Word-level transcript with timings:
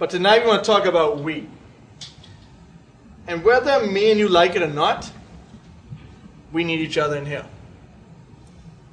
But 0.00 0.08
tonight 0.08 0.44
we 0.44 0.48
want 0.48 0.64
to 0.64 0.66
talk 0.66 0.86
about 0.86 1.20
we. 1.20 1.46
And 3.26 3.44
whether 3.44 3.86
me 3.86 4.10
and 4.10 4.18
you 4.18 4.30
like 4.30 4.56
it 4.56 4.62
or 4.62 4.66
not, 4.66 5.12
we 6.52 6.64
need 6.64 6.80
each 6.80 6.96
other 6.96 7.18
in 7.18 7.26
here. 7.26 7.44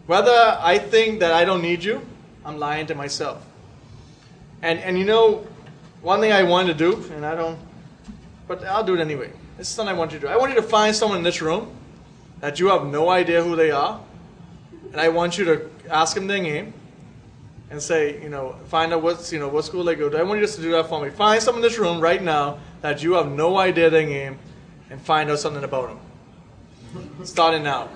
Whether 0.05 0.57
I 0.59 0.77
think 0.77 1.21
that 1.21 1.31
I 1.31 1.45
don't 1.45 1.61
need 1.61 1.81
you, 1.81 2.05
I'm 2.43 2.59
lying 2.59 2.87
to 2.87 2.95
myself. 2.95 3.41
And, 4.61 4.79
and 4.79 4.99
you 4.99 5.05
know, 5.05 5.47
one 6.01 6.19
thing 6.19 6.33
I 6.33 6.43
wanted 6.43 6.77
to 6.77 6.91
do, 6.91 7.01
and 7.13 7.25
I 7.25 7.35
don't, 7.35 7.57
but 8.45 8.65
I'll 8.65 8.83
do 8.83 8.93
it 8.93 8.99
anyway. 8.99 9.31
This 9.57 9.69
is 9.69 9.75
something 9.75 9.95
I 9.95 9.97
want 9.97 10.11
you 10.11 10.19
to 10.19 10.27
do. 10.27 10.29
I 10.29 10.35
want 10.35 10.49
you 10.49 10.57
to 10.57 10.67
find 10.67 10.93
someone 10.93 11.19
in 11.19 11.23
this 11.23 11.41
room 11.41 11.71
that 12.41 12.59
you 12.59 12.67
have 12.67 12.85
no 12.85 13.09
idea 13.09 13.41
who 13.41 13.55
they 13.55 13.71
are, 13.71 14.01
and 14.91 14.99
I 14.99 15.07
want 15.07 15.37
you 15.37 15.45
to 15.45 15.69
ask 15.89 16.15
them 16.15 16.27
their 16.27 16.43
name 16.43 16.73
and 17.69 17.81
say, 17.81 18.21
you 18.21 18.29
know, 18.29 18.55
find 18.65 18.93
out 18.93 19.01
what's, 19.01 19.31
you 19.33 19.39
know, 19.39 19.49
what 19.49 19.65
school 19.65 19.83
they 19.83 19.95
go 19.95 20.09
to. 20.09 20.17
I 20.17 20.23
want 20.23 20.39
you 20.39 20.45
just 20.45 20.55
to 20.55 20.61
do 20.61 20.71
that 20.71 20.87
for 20.87 21.03
me. 21.03 21.09
Find 21.09 21.41
someone 21.41 21.63
in 21.63 21.69
this 21.69 21.77
room 21.77 21.99
right 21.99 22.21
now 22.21 22.59
that 22.81 23.03
you 23.03 23.13
have 23.13 23.29
no 23.29 23.57
idea 23.57 23.89
their 23.89 24.05
name 24.05 24.39
and 24.89 25.01
find 25.01 25.29
out 25.29 25.39
something 25.39 25.63
about 25.63 25.89
them. 25.89 27.25
Starting 27.25 27.63
now. 27.63 27.89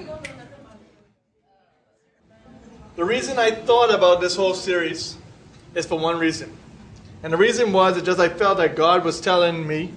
The 2.95 3.05
reason 3.05 3.39
I 3.39 3.51
thought 3.51 3.93
about 3.93 4.19
this 4.19 4.35
whole 4.35 4.53
series 4.53 5.17
is 5.73 5.85
for 5.85 5.97
one 5.97 6.19
reason. 6.19 6.55
And 7.23 7.31
the 7.31 7.37
reason 7.37 7.71
was 7.71 7.97
it 7.97 8.03
just 8.03 8.19
I 8.19 8.27
felt 8.27 8.57
that 8.57 8.75
God 8.75 9.05
was 9.05 9.21
telling 9.21 9.65
me, 9.65 9.93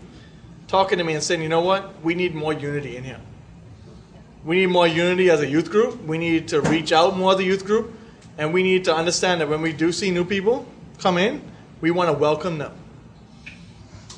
talking 0.68 0.98
to 0.98 1.04
me 1.04 1.14
and 1.14 1.22
saying, 1.22 1.42
you 1.42 1.48
know 1.48 1.62
what? 1.62 2.00
We 2.02 2.14
need 2.14 2.34
more 2.34 2.52
unity 2.52 2.96
in 2.96 3.02
here. 3.02 3.20
We 4.44 4.56
need 4.56 4.66
more 4.66 4.86
unity 4.86 5.30
as 5.30 5.40
a 5.40 5.46
youth 5.46 5.70
group. 5.70 6.04
We 6.04 6.18
need 6.18 6.48
to 6.48 6.60
reach 6.60 6.92
out 6.92 7.16
more 7.16 7.32
as 7.32 7.40
a 7.40 7.44
youth 7.44 7.64
group. 7.64 7.92
And 8.36 8.52
we 8.52 8.62
need 8.62 8.84
to 8.84 8.94
understand 8.94 9.40
that 9.40 9.48
when 9.48 9.62
we 9.62 9.72
do 9.72 9.92
see 9.92 10.10
new 10.10 10.24
people 10.24 10.66
come 10.98 11.18
in, 11.18 11.42
we 11.80 11.90
want 11.90 12.10
to 12.10 12.12
welcome 12.12 12.58
them. 12.58 12.72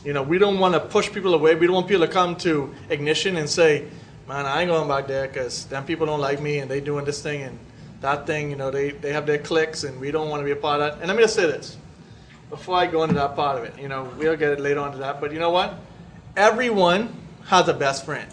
You 0.05 0.13
know, 0.13 0.23
we 0.23 0.39
don't 0.39 0.59
want 0.59 0.75
to 0.75 0.81
push 0.81 1.11
people 1.11 1.35
away. 1.35 1.55
We 1.57 1.67
don't 1.67 1.75
want 1.75 1.89
people 1.89 2.07
to 2.07 2.13
come 2.13 2.37
to 2.37 2.73
Ignition 2.89 3.37
and 3.37 3.51
say, 3.51 3.89
man, 4.29 4.47
I 4.47 4.63
ain't 4.63 4.71
going 4.71 4.89
back 4.89 5.09
there 5.09 5.27
because 5.27 5.67
them 5.67 5.85
people 5.85 6.07
don't 6.07 6.21
like 6.21 6.41
me 6.41 6.59
and 6.59 6.71
they 6.71 6.81
doing 6.81 7.05
this 7.05 7.21
thing 7.21 7.43
and 7.43 7.59
that 8.01 8.27
thing. 8.27 8.51
You 8.51 8.57
know, 8.57 8.71
they, 8.71 8.91
they 8.91 9.13
have 9.13 9.27
their 9.27 9.39
cliques 9.39 9.85
and 9.85 10.01
we 10.01 10.11
don't 10.11 10.29
want 10.29 10.41
to 10.41 10.45
be 10.45 10.53
a 10.53 10.57
part 10.57 10.81
of 10.81 10.93
that. 10.93 11.01
And 11.01 11.09
let 11.09 11.17
me 11.17 11.23
just 11.25 11.35
say 11.35 11.47
this 11.47 11.77
before 12.51 12.77
I 12.77 12.87
go 12.87 13.03
into 13.03 13.17
that 13.17 13.35
part 13.35 13.59
of 13.59 13.65
it. 13.65 13.79
You 13.81 13.89
know, 13.89 14.11
we'll 14.17 14.37
get 14.37 14.53
it 14.53 14.61
later 14.61 14.81
on 14.81 14.93
to 14.93 14.99
that. 14.99 15.21
But 15.21 15.33
you 15.33 15.39
know 15.39 15.51
what? 15.51 15.75
Everyone 16.37 17.15
has 17.47 17.69
a 17.69 17.75
best 17.75 18.05
friend. 18.05 18.31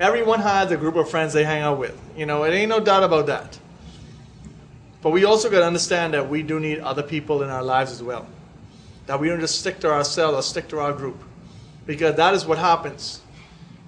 Everyone 0.00 0.40
has 0.40 0.70
a 0.70 0.76
group 0.76 0.96
of 0.96 1.10
friends 1.10 1.32
they 1.32 1.44
hang 1.44 1.62
out 1.62 1.78
with. 1.78 1.98
You 2.16 2.26
know, 2.26 2.44
it 2.44 2.50
ain't 2.50 2.68
no 2.68 2.80
doubt 2.80 3.02
about 3.02 3.26
that. 3.26 3.58
But 5.06 5.12
we 5.12 5.24
also 5.24 5.48
got 5.48 5.60
to 5.60 5.66
understand 5.66 6.14
that 6.14 6.28
we 6.28 6.42
do 6.42 6.58
need 6.58 6.80
other 6.80 7.04
people 7.04 7.44
in 7.44 7.48
our 7.48 7.62
lives 7.62 7.92
as 7.92 8.02
well. 8.02 8.26
That 9.06 9.20
we 9.20 9.28
don't 9.28 9.38
just 9.38 9.60
stick 9.60 9.78
to 9.82 9.88
ourselves 9.88 10.36
or 10.36 10.42
stick 10.42 10.66
to 10.70 10.80
our 10.80 10.92
group. 10.92 11.22
Because 11.86 12.16
that 12.16 12.34
is 12.34 12.44
what 12.44 12.58
happens. 12.58 13.20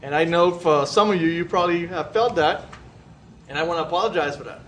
And 0.01 0.15
I 0.15 0.23
know 0.23 0.53
for 0.53 0.87
some 0.87 1.11
of 1.11 1.21
you, 1.21 1.27
you 1.27 1.45
probably 1.45 1.89
have 1.89 2.13
felt 2.13 2.37
that. 2.37 2.67
And 3.49 3.59
I 3.59 3.65
want 3.65 3.81
to 3.81 3.83
apologize 3.83 4.37
for 4.37 4.45
that. 4.45 4.61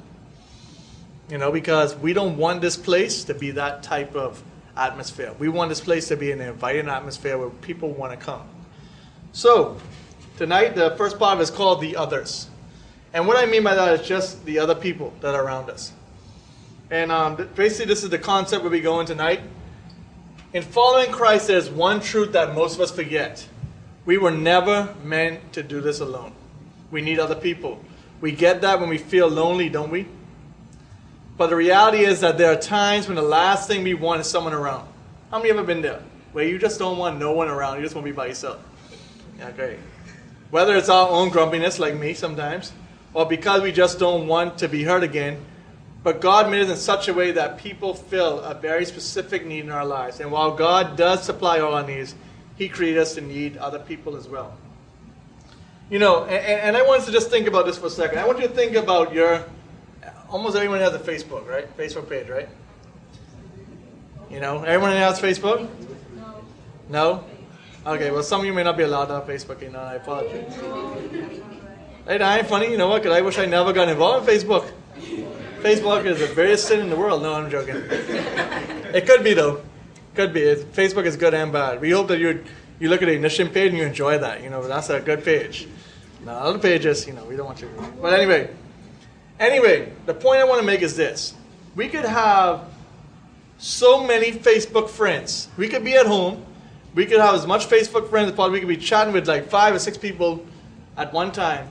You 1.28 1.38
know, 1.38 1.52
because 1.52 1.94
we 1.94 2.14
don't 2.14 2.36
want 2.36 2.62
this 2.62 2.76
place 2.76 3.22
to 3.22 3.34
be 3.34 3.52
that 3.52 3.84
type 3.84 4.16
of 4.16 4.42
atmosphere. 4.76 5.32
We 5.38 5.48
want 5.48 5.68
this 5.68 5.80
place 5.80 6.08
to 6.08 6.16
be 6.16 6.32
an 6.32 6.40
inviting 6.40 6.88
atmosphere 6.88 7.38
where 7.38 7.50
people 7.50 7.92
want 7.92 8.18
to 8.18 8.26
come. 8.26 8.42
So, 9.30 9.76
tonight, 10.36 10.74
the 10.74 10.96
first 10.96 11.16
part 11.16 11.40
is 11.40 11.48
called 11.48 11.80
The 11.80 11.94
Others. 11.94 12.48
And 13.12 13.28
what 13.28 13.36
I 13.36 13.46
mean 13.48 13.62
by 13.62 13.76
that 13.76 14.00
is 14.00 14.08
just 14.08 14.44
the 14.44 14.58
other 14.58 14.74
people 14.74 15.12
that 15.20 15.36
are 15.36 15.44
around 15.44 15.70
us. 15.70 15.92
And 16.90 17.12
um, 17.12 17.36
basically, 17.54 17.86
this 17.86 18.02
is 18.02 18.10
the 18.10 18.18
concept 18.18 18.62
we'll 18.62 18.72
be 18.72 18.80
going 18.80 19.06
tonight. 19.06 19.40
In 20.52 20.62
following 20.62 21.12
Christ, 21.12 21.46
there's 21.46 21.70
one 21.70 22.00
truth 22.00 22.32
that 22.32 22.54
most 22.54 22.74
of 22.74 22.80
us 22.80 22.90
forget. 22.90 23.46
We 24.04 24.18
were 24.18 24.32
never 24.32 24.94
meant 25.04 25.52
to 25.52 25.62
do 25.62 25.80
this 25.80 26.00
alone. 26.00 26.32
We 26.90 27.02
need 27.02 27.20
other 27.20 27.36
people. 27.36 27.84
We 28.20 28.32
get 28.32 28.60
that 28.62 28.80
when 28.80 28.88
we 28.88 28.98
feel 28.98 29.28
lonely, 29.28 29.68
don't 29.68 29.90
we? 29.90 30.08
But 31.36 31.48
the 31.48 31.56
reality 31.56 32.04
is 32.04 32.20
that 32.20 32.36
there 32.36 32.52
are 32.52 32.60
times 32.60 33.06
when 33.06 33.14
the 33.14 33.22
last 33.22 33.68
thing 33.68 33.84
we 33.84 33.94
want 33.94 34.20
is 34.20 34.26
someone 34.26 34.52
around. 34.52 34.88
How 35.30 35.38
many 35.38 35.50
ever 35.50 35.62
been 35.62 35.80
there? 35.80 36.02
Where 36.32 36.44
you 36.44 36.58
just 36.58 36.78
don't 36.78 36.98
want 36.98 37.18
no 37.18 37.32
one 37.32 37.48
around, 37.48 37.76
you 37.76 37.82
just 37.82 37.94
want 37.94 38.06
to 38.06 38.12
be 38.12 38.16
by 38.16 38.26
yourself. 38.26 38.60
Yeah, 39.38 39.50
great. 39.52 39.78
Whether 40.50 40.76
it's 40.76 40.88
our 40.88 41.08
own 41.08 41.30
grumpiness, 41.30 41.78
like 41.78 41.94
me 41.94 42.12
sometimes, 42.12 42.72
or 43.14 43.26
because 43.26 43.62
we 43.62 43.72
just 43.72 43.98
don't 43.98 44.26
want 44.26 44.58
to 44.58 44.68
be 44.68 44.82
hurt 44.82 45.02
again, 45.02 45.40
but 46.02 46.20
God 46.20 46.50
made 46.50 46.62
it 46.62 46.70
in 46.70 46.76
such 46.76 47.08
a 47.08 47.14
way 47.14 47.32
that 47.32 47.58
people 47.58 47.94
fill 47.94 48.40
a 48.40 48.54
very 48.54 48.84
specific 48.84 49.44
need 49.44 49.64
in 49.64 49.70
our 49.70 49.84
lives. 49.84 50.20
And 50.20 50.32
while 50.32 50.54
God 50.54 50.96
does 50.96 51.22
supply 51.22 51.60
all 51.60 51.74
our 51.74 51.86
needs, 51.86 52.14
He 52.56 52.68
created 52.68 53.00
us 53.00 53.14
to 53.16 53.20
need 53.20 53.56
other 53.58 53.78
people 53.78 54.16
as 54.16 54.26
well. 54.26 54.56
You 55.90 55.98
know, 55.98 56.24
and, 56.24 56.60
and 56.60 56.76
I 56.76 56.82
want 56.82 57.00
us 57.00 57.06
to 57.06 57.12
just 57.12 57.30
think 57.30 57.46
about 57.46 57.66
this 57.66 57.76
for 57.76 57.86
a 57.86 57.90
second. 57.90 58.18
I 58.18 58.26
want 58.26 58.40
you 58.40 58.48
to 58.48 58.54
think 58.54 58.76
about 58.76 59.12
your. 59.12 59.44
Almost 60.28 60.56
everyone 60.56 60.78
has 60.78 60.94
a 60.94 60.98
Facebook, 60.98 61.46
right? 61.46 61.76
Facebook 61.76 62.08
page, 62.08 62.28
right? 62.28 62.48
You 64.30 64.38
know, 64.38 64.62
everyone 64.62 64.92
has 64.92 65.20
Facebook? 65.20 65.68
No? 66.14 66.44
No? 66.88 67.24
Okay, 67.84 68.12
well, 68.12 68.22
some 68.22 68.40
of 68.40 68.46
you 68.46 68.52
may 68.52 68.62
not 68.62 68.76
be 68.76 68.84
allowed 68.84 69.10
on 69.10 69.26
Facebook, 69.26 69.60
you 69.60 69.70
know, 69.70 69.80
I 69.80 69.94
apologize. 69.94 70.54
Hey, 72.06 72.18
that 72.18 72.38
ain't 72.38 72.46
funny, 72.46 72.70
you 72.70 72.78
know 72.78 72.88
what? 72.88 73.02
Because 73.02 73.16
I 73.16 73.22
wish 73.22 73.38
I 73.38 73.46
never 73.46 73.72
got 73.72 73.88
involved 73.88 74.28
in 74.28 74.36
Facebook. 74.36 74.70
Facebook 75.60 76.04
is 76.04 76.20
the 76.20 76.34
biggest 76.34 76.68
sin 76.68 76.80
in 76.80 76.90
the 76.90 76.96
world. 76.96 77.22
No, 77.22 77.34
I'm 77.34 77.50
joking. 77.50 77.76
It 78.94 79.06
could 79.06 79.22
be 79.22 79.34
though. 79.34 79.62
Could 80.14 80.32
be. 80.32 80.40
Facebook 80.40 81.04
is 81.04 81.16
good 81.16 81.34
and 81.34 81.52
bad. 81.52 81.80
We 81.80 81.90
hope 81.90 82.08
that 82.08 82.18
you 82.18 82.44
you 82.78 82.88
look 82.88 83.02
at 83.02 83.06
the 83.06 83.12
ignition 83.12 83.48
page 83.48 83.68
and 83.68 83.78
you 83.78 83.84
enjoy 83.84 84.18
that. 84.18 84.42
You 84.42 84.50
know, 84.50 84.66
that's 84.66 84.90
a 84.90 85.00
good 85.00 85.24
page. 85.24 85.68
Now 86.24 86.38
other 86.38 86.58
pages, 86.58 87.06
you 87.06 87.12
know, 87.12 87.24
we 87.24 87.36
don't 87.36 87.46
want 87.46 87.58
to. 87.58 87.68
But 88.00 88.14
anyway, 88.14 88.50
anyway, 89.38 89.92
the 90.06 90.14
point 90.14 90.40
I 90.40 90.44
want 90.44 90.60
to 90.60 90.66
make 90.66 90.82
is 90.82 90.96
this: 90.96 91.34
we 91.76 91.88
could 91.88 92.04
have 92.04 92.64
so 93.58 94.02
many 94.02 94.32
Facebook 94.32 94.88
friends. 94.88 95.48
We 95.56 95.68
could 95.68 95.84
be 95.84 95.94
at 95.94 96.06
home. 96.06 96.44
We 96.94 97.06
could 97.06 97.20
have 97.20 97.34
as 97.34 97.46
much 97.46 97.68
Facebook 97.68 98.08
friends 98.08 98.30
as 98.30 98.36
possible. 98.36 98.54
We 98.54 98.60
could 98.60 98.68
be 98.68 98.76
chatting 98.76 99.12
with 99.12 99.28
like 99.28 99.48
five 99.48 99.74
or 99.74 99.78
six 99.78 99.96
people 99.96 100.44
at 100.96 101.12
one 101.12 101.30
time. 101.30 101.70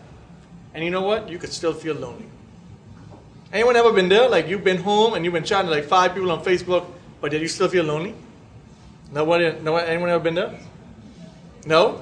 And 0.74 0.86
you 0.86 0.92
know 0.92 1.02
what? 1.02 1.30
You 1.30 1.38
could 1.38 1.52
still 1.52 1.74
feel 1.74 1.96
lonely. 1.96 2.26
Anyone 3.52 3.76
ever 3.76 3.92
been 3.92 4.10
there? 4.10 4.30
Like 4.30 4.48
you've 4.48 4.64
been 4.64 4.78
home 4.78 5.16
and 5.16 5.26
you've 5.26 5.34
been 5.34 5.44
chatting 5.44 5.70
to 5.70 5.76
like 5.76 5.86
five 5.86 6.14
people 6.14 6.32
on 6.32 6.44
Facebook, 6.44 6.86
but 7.20 7.32
did 7.32 7.42
you 7.42 7.48
still 7.48 7.68
feel 7.68 7.84
lonely? 7.84 8.14
Nobody, 9.12 9.60
no, 9.62 9.72
one. 9.72 9.86
anyone 9.86 10.10
ever 10.10 10.24
been 10.24 10.36
there? 10.36 10.60
No? 11.66 12.02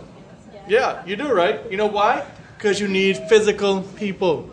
Yeah, 0.68 1.06
you 1.06 1.16
do, 1.16 1.32
right? 1.32 1.60
You 1.72 1.78
know 1.78 1.86
why? 1.86 2.26
Because 2.58 2.82
you 2.82 2.90
need 2.90 3.18
physical 3.30 3.82
people. 3.82 4.50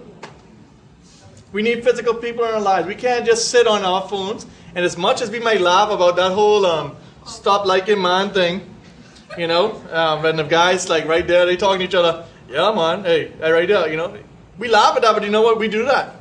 We 1.52 1.62
need 1.62 1.82
physical 1.82 2.14
people 2.14 2.44
in 2.44 2.54
our 2.54 2.60
lives. 2.60 2.86
We 2.86 2.94
can't 2.94 3.26
just 3.26 3.50
sit 3.50 3.66
on 3.66 3.84
our 3.84 4.08
phones. 4.08 4.46
And 4.76 4.84
as 4.84 4.96
much 4.96 5.20
as 5.20 5.30
we 5.30 5.40
might 5.40 5.60
laugh 5.60 5.90
about 5.90 6.14
that 6.16 6.32
whole 6.32 6.64
um, 6.64 6.96
stop 7.26 7.66
liking 7.66 8.00
man 8.00 8.30
thing, 8.30 8.60
you 9.36 9.48
know, 9.48 9.82
um, 9.90 10.22
when 10.22 10.36
the 10.36 10.44
guys 10.44 10.88
like 10.88 11.06
right 11.06 11.26
there, 11.26 11.44
they 11.44 11.56
talking 11.56 11.80
to 11.80 11.84
each 11.84 11.94
other, 11.94 12.24
yeah, 12.48 12.72
man, 12.72 13.02
hey, 13.02 13.32
right 13.40 13.66
there, 13.66 13.88
you 13.88 13.96
know, 13.96 14.16
we 14.58 14.68
laugh 14.68 14.94
at 14.94 15.02
that, 15.02 15.12
but 15.12 15.24
you 15.24 15.30
know 15.30 15.42
what? 15.42 15.58
We 15.58 15.66
do 15.66 15.84
that. 15.86 16.14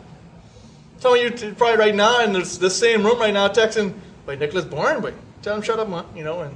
Of 1.06 1.18
you 1.18 1.30
t- 1.32 1.52
probably 1.52 1.78
right 1.78 1.94
now 1.94 2.24
in 2.24 2.32
this, 2.32 2.78
same 2.78 3.04
room 3.06 3.20
right 3.20 3.34
now 3.34 3.50
texting, 3.50 3.94
wait, 4.26 4.40
Nicholas 4.40 4.64
Bourne, 4.64 5.02
wait, 5.02 5.14
tell 5.42 5.56
him 5.56 5.62
shut 5.62 5.78
up, 5.78 5.90
man, 5.90 6.06
you 6.16 6.24
know, 6.24 6.40
and 6.42 6.56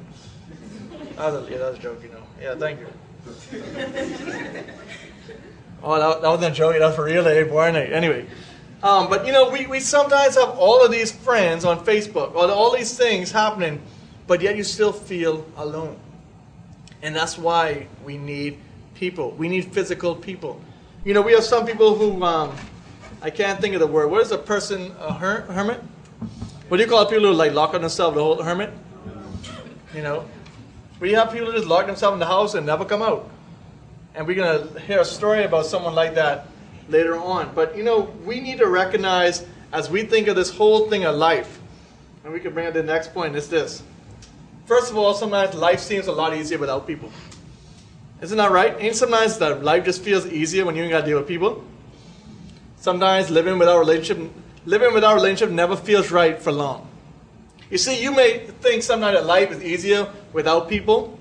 that 1.17 1.33
was 1.33 1.47
a, 1.47 1.51
yeah, 1.51 1.57
that 1.57 1.71
was 1.71 1.79
a 1.79 1.81
joke, 1.81 2.01
you 2.01 2.09
know. 2.09 2.23
Yeah, 2.41 2.55
thank 2.55 2.79
you. 2.79 2.87
oh, 5.83 5.99
that, 5.99 6.21
that 6.21 6.29
wasn't 6.29 6.53
a 6.53 6.55
joke, 6.55 6.77
that 6.79 6.79
was 6.79 6.95
for 6.95 7.03
real, 7.03 7.27
eh, 7.27 7.43
Bourne, 7.43 7.75
anyway. 7.75 8.25
Um, 8.81 9.09
but 9.09 9.25
you 9.25 9.33
know, 9.33 9.49
we, 9.49 9.67
we 9.67 9.81
sometimes 9.81 10.35
have 10.35 10.49
all 10.51 10.81
of 10.83 10.91
these 10.91 11.11
friends 11.11 11.65
on 11.65 11.83
Facebook, 11.83 12.33
or 12.33 12.49
all 12.49 12.73
these 12.73 12.97
things 12.97 13.31
happening, 13.31 13.81
but 14.27 14.41
yet 14.41 14.55
you 14.55 14.63
still 14.63 14.93
feel 14.93 15.45
alone. 15.57 15.97
And 17.01 17.13
that's 17.13 17.37
why 17.37 17.87
we 18.05 18.17
need 18.17 18.59
people. 18.95 19.31
We 19.31 19.49
need 19.49 19.73
physical 19.73 20.15
people. 20.15 20.61
You 21.03 21.13
know, 21.13 21.21
we 21.21 21.33
have 21.33 21.43
some 21.43 21.65
people 21.65 21.95
who 21.95 22.23
um, 22.23 22.55
I 23.21 23.29
can't 23.29 23.59
think 23.59 23.73
of 23.73 23.79
the 23.79 23.87
word. 23.87 24.11
What 24.11 24.21
is 24.21 24.31
a 24.31 24.37
person, 24.37 24.93
a 24.99 25.13
her- 25.13 25.41
hermit? 25.41 25.81
What 26.67 26.77
do 26.77 26.83
you 26.83 26.89
call 26.89 27.05
people 27.05 27.25
who 27.25 27.33
like 27.33 27.53
lock 27.53 27.73
on 27.73 27.81
themselves, 27.81 28.15
the 28.15 28.23
whole 28.23 28.41
hermit? 28.41 28.71
You 29.95 30.03
know, 30.03 30.25
we 30.99 31.13
have 31.13 31.31
people 31.31 31.47
who 31.47 31.53
just 31.53 31.67
lock 31.67 31.87
themselves 31.87 32.13
in 32.13 32.19
the 32.19 32.25
house 32.25 32.53
and 32.53 32.65
never 32.65 32.85
come 32.85 33.01
out. 33.01 33.29
And 34.13 34.27
we're 34.27 34.35
going 34.35 34.73
to 34.73 34.79
hear 34.81 34.99
a 34.99 35.05
story 35.05 35.43
about 35.43 35.65
someone 35.65 35.95
like 35.95 36.15
that 36.15 36.47
later 36.89 37.17
on. 37.17 37.53
But 37.55 37.77
you 37.77 37.83
know, 37.83 38.13
we 38.25 38.39
need 38.39 38.59
to 38.59 38.67
recognize 38.67 39.45
as 39.71 39.89
we 39.89 40.03
think 40.03 40.27
of 40.27 40.35
this 40.35 40.49
whole 40.49 40.89
thing 40.89 41.05
of 41.05 41.15
life, 41.15 41.59
and 42.23 42.33
we 42.33 42.39
can 42.39 42.53
bring 42.53 42.65
to 42.65 42.71
the 42.71 42.83
next 42.83 43.13
point, 43.13 43.35
is 43.35 43.49
this. 43.49 43.81
First 44.65 44.91
of 44.91 44.97
all, 44.97 45.13
sometimes 45.13 45.55
life 45.55 45.79
seems 45.79 46.07
a 46.07 46.11
lot 46.11 46.35
easier 46.35 46.57
without 46.57 46.85
people. 46.85 47.11
Isn't 48.21 48.37
that 48.37 48.51
right? 48.51 48.75
Ain't 48.79 48.95
sometimes 48.95 49.37
that 49.37 49.63
life 49.63 49.85
just 49.85 50.01
feels 50.01 50.25
easier 50.25 50.65
when 50.65 50.75
you 50.75 50.83
ain't 50.83 50.91
got 50.91 51.01
to 51.01 51.05
deal 51.05 51.19
with 51.19 51.27
people? 51.27 51.63
Sometimes 52.79 53.29
living 53.29 53.57
without 53.59 53.79
relationship, 53.79 54.31
living 54.65 54.93
without 54.93 55.15
relationship 55.15 55.49
never 55.49 55.75
feels 55.75 56.11
right 56.11 56.41
for 56.41 56.51
long. 56.51 56.87
You 57.69 57.77
see, 57.77 58.01
you 58.01 58.13
may 58.13 58.47
think 58.61 58.83
sometimes 58.83 59.17
that 59.17 59.25
life 59.25 59.51
is 59.51 59.61
easier 59.61 60.07
without 60.31 60.69
people, 60.69 61.19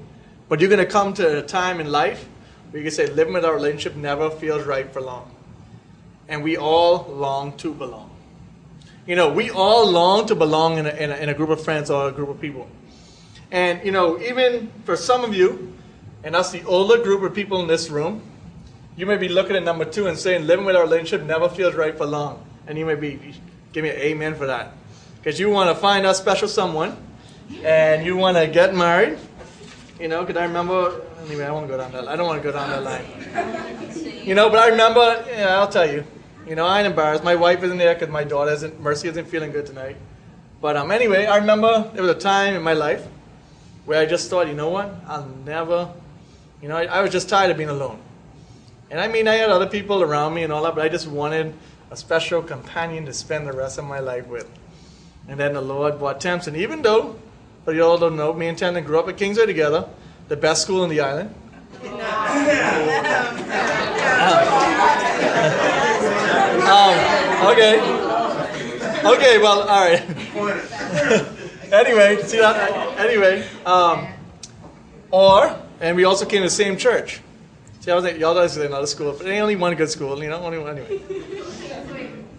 but 0.48 0.60
you're 0.60 0.68
going 0.68 0.84
to 0.84 0.90
come 0.90 1.12
to 1.14 1.38
a 1.38 1.42
time 1.42 1.80
in 1.80 1.90
life 1.90 2.28
where 2.70 2.82
you 2.82 2.88
can 2.88 2.94
say 2.94 3.06
living 3.06 3.34
without 3.34 3.54
relationship 3.54 3.96
never 3.96 4.30
feels 4.30 4.64
right 4.64 4.90
for 4.92 5.00
long. 5.00 5.30
And 6.28 6.44
we 6.44 6.56
all 6.56 7.06
long 7.08 7.56
to 7.58 7.72
belong. 7.72 8.10
You 9.06 9.16
know, 9.16 9.32
we 9.32 9.50
all 9.50 9.90
long 9.90 10.26
to 10.26 10.34
belong 10.34 10.78
in 10.78 10.86
a, 10.86 10.90
in 10.90 11.10
a, 11.10 11.16
in 11.16 11.28
a 11.28 11.34
group 11.34 11.50
of 11.50 11.62
friends 11.62 11.90
or 11.90 12.08
a 12.08 12.12
group 12.12 12.28
of 12.28 12.40
people. 12.40 12.68
And, 13.50 13.84
you 13.84 13.92
know, 13.92 14.20
even 14.20 14.70
for 14.84 14.96
some 14.96 15.24
of 15.24 15.34
you, 15.34 15.72
and 16.24 16.34
that's 16.34 16.50
the 16.50 16.64
older 16.64 17.02
group 17.02 17.22
of 17.22 17.34
people 17.34 17.60
in 17.60 17.68
this 17.68 17.88
room, 17.88 18.22
you 18.96 19.04
may 19.04 19.18
be 19.18 19.28
looking 19.28 19.56
at 19.56 19.62
number 19.62 19.84
two 19.84 20.06
and 20.06 20.18
saying 20.18 20.46
living 20.46 20.64
without 20.64 20.82
relationship 20.82 21.22
never 21.22 21.48
feels 21.48 21.74
right 21.74 21.96
for 21.96 22.06
long. 22.06 22.44
And 22.66 22.78
you 22.78 22.86
may 22.86 22.94
be, 22.94 23.34
give 23.72 23.84
me 23.84 23.90
an 23.90 23.96
amen 23.96 24.34
for 24.34 24.46
that. 24.46 24.72
Because 25.18 25.38
you 25.38 25.50
want 25.50 25.68
to 25.68 25.74
find 25.74 26.06
a 26.06 26.14
special 26.14 26.48
someone 26.48 26.96
and 27.62 28.04
you 28.06 28.16
want 28.16 28.36
to 28.36 28.46
get 28.46 28.74
married. 28.74 29.18
You 30.00 30.08
know, 30.08 30.24
because 30.24 30.40
I 30.40 30.44
remember, 30.44 31.02
anyway, 31.26 31.44
I 31.44 31.50
want 31.50 31.66
to 31.66 31.72
go 31.72 31.78
down 31.78 31.92
that 31.92 32.08
I 32.08 32.16
don't 32.16 32.26
want 32.26 32.42
to 32.42 32.48
go 32.48 32.52
down 32.52 32.70
that 32.70 32.82
line. 32.82 34.26
You 34.26 34.34
know, 34.34 34.48
but 34.50 34.58
I 34.58 34.68
remember, 34.68 35.24
yeah, 35.28 35.58
I'll 35.58 35.68
tell 35.68 35.90
you. 35.90 36.04
You 36.46 36.54
know, 36.54 36.66
I 36.66 36.78
ain't 36.78 36.86
embarrassed. 36.86 37.24
My 37.24 37.34
wife 37.34 37.62
isn't 37.62 37.78
there 37.78 37.94
because 37.94 38.08
my 38.08 38.24
daughter 38.24 38.52
isn't, 38.52 38.80
Mercy 38.80 39.08
isn't 39.08 39.26
feeling 39.26 39.52
good 39.52 39.66
tonight. 39.66 39.96
But 40.60 40.76
um, 40.76 40.90
anyway, 40.90 41.26
I 41.26 41.36
remember 41.36 41.90
there 41.92 42.02
was 42.02 42.12
a 42.12 42.18
time 42.18 42.54
in 42.54 42.62
my 42.62 42.72
life 42.72 43.06
where 43.84 44.00
I 44.00 44.06
just 44.06 44.30
thought, 44.30 44.48
you 44.48 44.54
know 44.54 44.70
what? 44.70 44.94
I'll 45.06 45.28
never, 45.44 45.92
you 46.62 46.68
know, 46.68 46.76
I, 46.76 46.84
I 46.84 47.02
was 47.02 47.10
just 47.10 47.28
tired 47.28 47.50
of 47.50 47.56
being 47.56 47.68
alone. 47.68 48.00
And 48.90 49.00
I 49.00 49.08
mean, 49.08 49.26
I 49.26 49.34
had 49.34 49.50
other 49.50 49.66
people 49.66 50.02
around 50.02 50.34
me 50.34 50.44
and 50.44 50.52
all 50.52 50.62
that, 50.62 50.74
but 50.74 50.84
I 50.84 50.88
just 50.88 51.08
wanted 51.08 51.54
a 51.90 51.96
special 51.96 52.42
companion 52.42 53.06
to 53.06 53.12
spend 53.12 53.46
the 53.46 53.52
rest 53.52 53.78
of 53.78 53.84
my 53.84 53.98
life 53.98 54.26
with. 54.26 54.48
And 55.28 55.40
then 55.40 55.54
the 55.54 55.60
Lord 55.60 55.98
brought 55.98 56.20
Tamsin. 56.20 56.54
Even 56.56 56.82
though, 56.82 57.16
but 57.64 57.74
you 57.74 57.84
all 57.84 57.98
don't 57.98 58.16
know, 58.16 58.32
me 58.32 58.46
and 58.46 58.56
Tamsin 58.56 58.84
grew 58.84 58.98
up 58.98 59.08
at 59.08 59.16
Kingsway 59.16 59.46
together, 59.46 59.88
the 60.28 60.36
best 60.36 60.62
school 60.62 60.84
in 60.84 60.90
the 60.90 61.00
island. 61.00 61.34
Um, 66.66 66.98
okay. 67.52 67.78
Okay, 69.04 69.38
well, 69.38 69.68
all 69.68 69.88
right. 69.88 70.02
anyway, 71.72 72.20
see 72.22 72.38
that? 72.38 72.98
Anyway, 72.98 73.46
um, 73.64 74.08
or, 75.12 75.56
and 75.80 75.96
we 75.96 76.02
also 76.02 76.24
came 76.24 76.42
to 76.42 76.46
the 76.46 76.50
same 76.50 76.76
church. 76.76 77.20
See, 77.86 77.92
I 77.92 77.94
was 77.94 78.02
like, 78.02 78.18
y'all 78.18 78.34
guys 78.34 78.56
in 78.56 78.66
another 78.66 78.88
school, 78.88 79.12
but 79.12 79.26
they 79.26 79.38
only 79.38 79.54
one 79.54 79.72
good 79.76 79.88
school, 79.88 80.20
you 80.20 80.28
know, 80.28 80.42
only 80.42 80.58
one 80.58 80.76
anyway. 80.76 80.98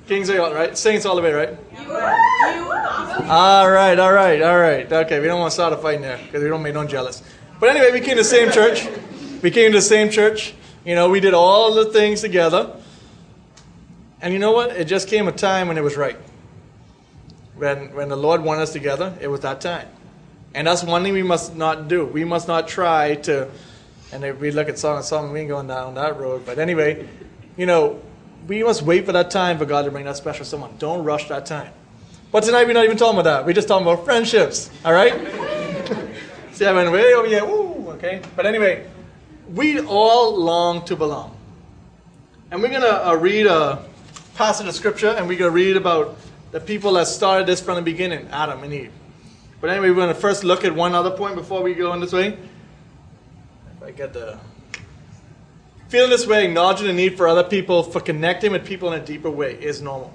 Kings 0.05 0.27
Kingsway, 0.27 0.39
right? 0.39 0.77
Saints 0.77 1.05
all 1.05 1.15
the 1.15 1.21
way, 1.21 1.31
right? 1.31 1.57
You 1.71 1.87
were. 1.87 2.53
You 2.53 2.67
were. 2.67 3.31
All 3.31 3.71
right, 3.71 3.97
all 3.97 4.11
right, 4.11 4.41
all 4.41 4.59
right. 4.59 4.91
Okay, 4.91 5.21
we 5.21 5.27
don't 5.27 5.39
want 5.39 5.51
to 5.51 5.53
start 5.53 5.71
a 5.71 5.77
fight 5.77 6.01
there 6.01 6.17
because 6.17 6.43
we 6.43 6.49
don't 6.49 6.61
make 6.61 6.73
no 6.73 6.81
one 6.81 6.89
jealous. 6.89 7.23
But 7.61 7.69
anyway, 7.69 7.93
we 7.93 8.01
came 8.01 8.17
to 8.17 8.23
the 8.23 8.25
same 8.25 8.51
church. 8.51 8.89
We 9.41 9.49
came 9.49 9.71
to 9.71 9.77
the 9.77 9.81
same 9.81 10.09
church. 10.09 10.53
You 10.83 10.95
know, 10.95 11.09
we 11.09 11.21
did 11.21 11.33
all 11.33 11.73
the 11.73 11.85
things 11.85 12.19
together. 12.19 12.75
And 14.21 14.33
you 14.33 14.39
know 14.39 14.51
what? 14.51 14.71
It 14.71 14.83
just 14.83 15.07
came 15.07 15.29
a 15.29 15.31
time 15.31 15.69
when 15.69 15.77
it 15.77 15.81
was 15.81 15.95
right. 15.95 16.17
When, 17.55 17.95
when 17.95 18.09
the 18.09 18.17
Lord 18.17 18.43
wanted 18.43 18.63
us 18.63 18.73
together, 18.73 19.17
it 19.21 19.29
was 19.29 19.39
that 19.39 19.61
time. 19.61 19.87
And 20.53 20.67
that's 20.67 20.83
one 20.83 21.03
thing 21.03 21.13
we 21.13 21.23
must 21.23 21.55
not 21.55 21.87
do. 21.87 22.03
We 22.03 22.25
must 22.25 22.49
not 22.49 22.67
try 22.67 23.15
to, 23.15 23.47
and 24.11 24.23
if 24.23 24.39
we 24.39 24.51
look 24.51 24.69
at 24.69 24.79
Song 24.79 24.97
of 24.97 25.03
song. 25.03 25.31
we 25.31 25.41
ain't 25.41 25.49
going 25.49 25.67
down 25.67 25.95
that 25.95 26.17
road. 26.17 26.45
But 26.45 26.59
anyway, 26.59 27.07
you 27.57 27.65
know, 27.65 28.01
we 28.47 28.63
must 28.63 28.81
wait 28.81 29.05
for 29.05 29.11
that 29.11 29.29
time 29.31 29.57
for 29.57 29.65
God 29.65 29.85
to 29.85 29.91
bring 29.91 30.05
that 30.05 30.15
special 30.15 30.45
someone. 30.45 30.75
Don't 30.79 31.03
rush 31.03 31.27
that 31.27 31.45
time. 31.45 31.71
But 32.31 32.43
tonight 32.43 32.65
we're 32.67 32.73
not 32.73 32.85
even 32.85 32.97
talking 32.97 33.19
about 33.19 33.29
that. 33.29 33.45
We're 33.45 33.53
just 33.53 33.67
talking 33.67 33.85
about 33.85 34.05
friendships. 34.05 34.69
All 34.85 34.93
right? 34.93 35.13
See, 36.53 36.65
I 36.65 36.71
went 36.71 36.91
way 36.91 37.13
over 37.13 37.27
here. 37.27 37.45
Woo, 37.45 37.89
okay. 37.91 38.21
But 38.35 38.45
anyway, 38.45 38.87
we 39.53 39.79
all 39.81 40.35
long 40.35 40.85
to 40.85 40.95
belong. 40.95 41.35
And 42.49 42.61
we're 42.61 42.69
going 42.69 42.81
to 42.81 43.09
uh, 43.09 43.15
read 43.15 43.45
a 43.45 43.83
passage 44.35 44.67
of 44.67 44.75
scripture 44.75 45.09
and 45.09 45.27
we're 45.27 45.37
going 45.37 45.51
to 45.51 45.55
read 45.55 45.75
about 45.75 46.17
the 46.51 46.59
people 46.59 46.93
that 46.93 47.07
started 47.07 47.47
this 47.47 47.59
from 47.59 47.75
the 47.75 47.81
beginning 47.81 48.27
Adam 48.31 48.63
and 48.63 48.73
Eve. 48.73 48.91
But 49.59 49.69
anyway, 49.69 49.89
we're 49.89 49.95
going 49.95 50.13
to 50.13 50.19
first 50.19 50.43
look 50.43 50.63
at 50.63 50.73
one 50.73 50.95
other 50.95 51.11
point 51.11 51.35
before 51.35 51.61
we 51.61 51.73
go 51.73 51.91
in 51.93 51.99
this 51.99 52.13
way. 52.13 52.37
I 53.87 53.91
get 53.91 54.11
the. 54.11 54.37
Feeling 55.87 56.09
this 56.09 56.27
way, 56.27 56.45
acknowledging 56.45 56.87
the 56.87 56.93
need 56.93 57.15
for 57.15 57.27
other 57.27 57.45
people, 57.45 57.83
for 57.83 58.01
connecting 58.01 58.51
with 58.51 58.65
people 58.65 58.91
in 58.91 59.01
a 59.01 59.05
deeper 59.05 59.29
way, 59.31 59.53
is 59.53 59.81
normal. 59.81 60.13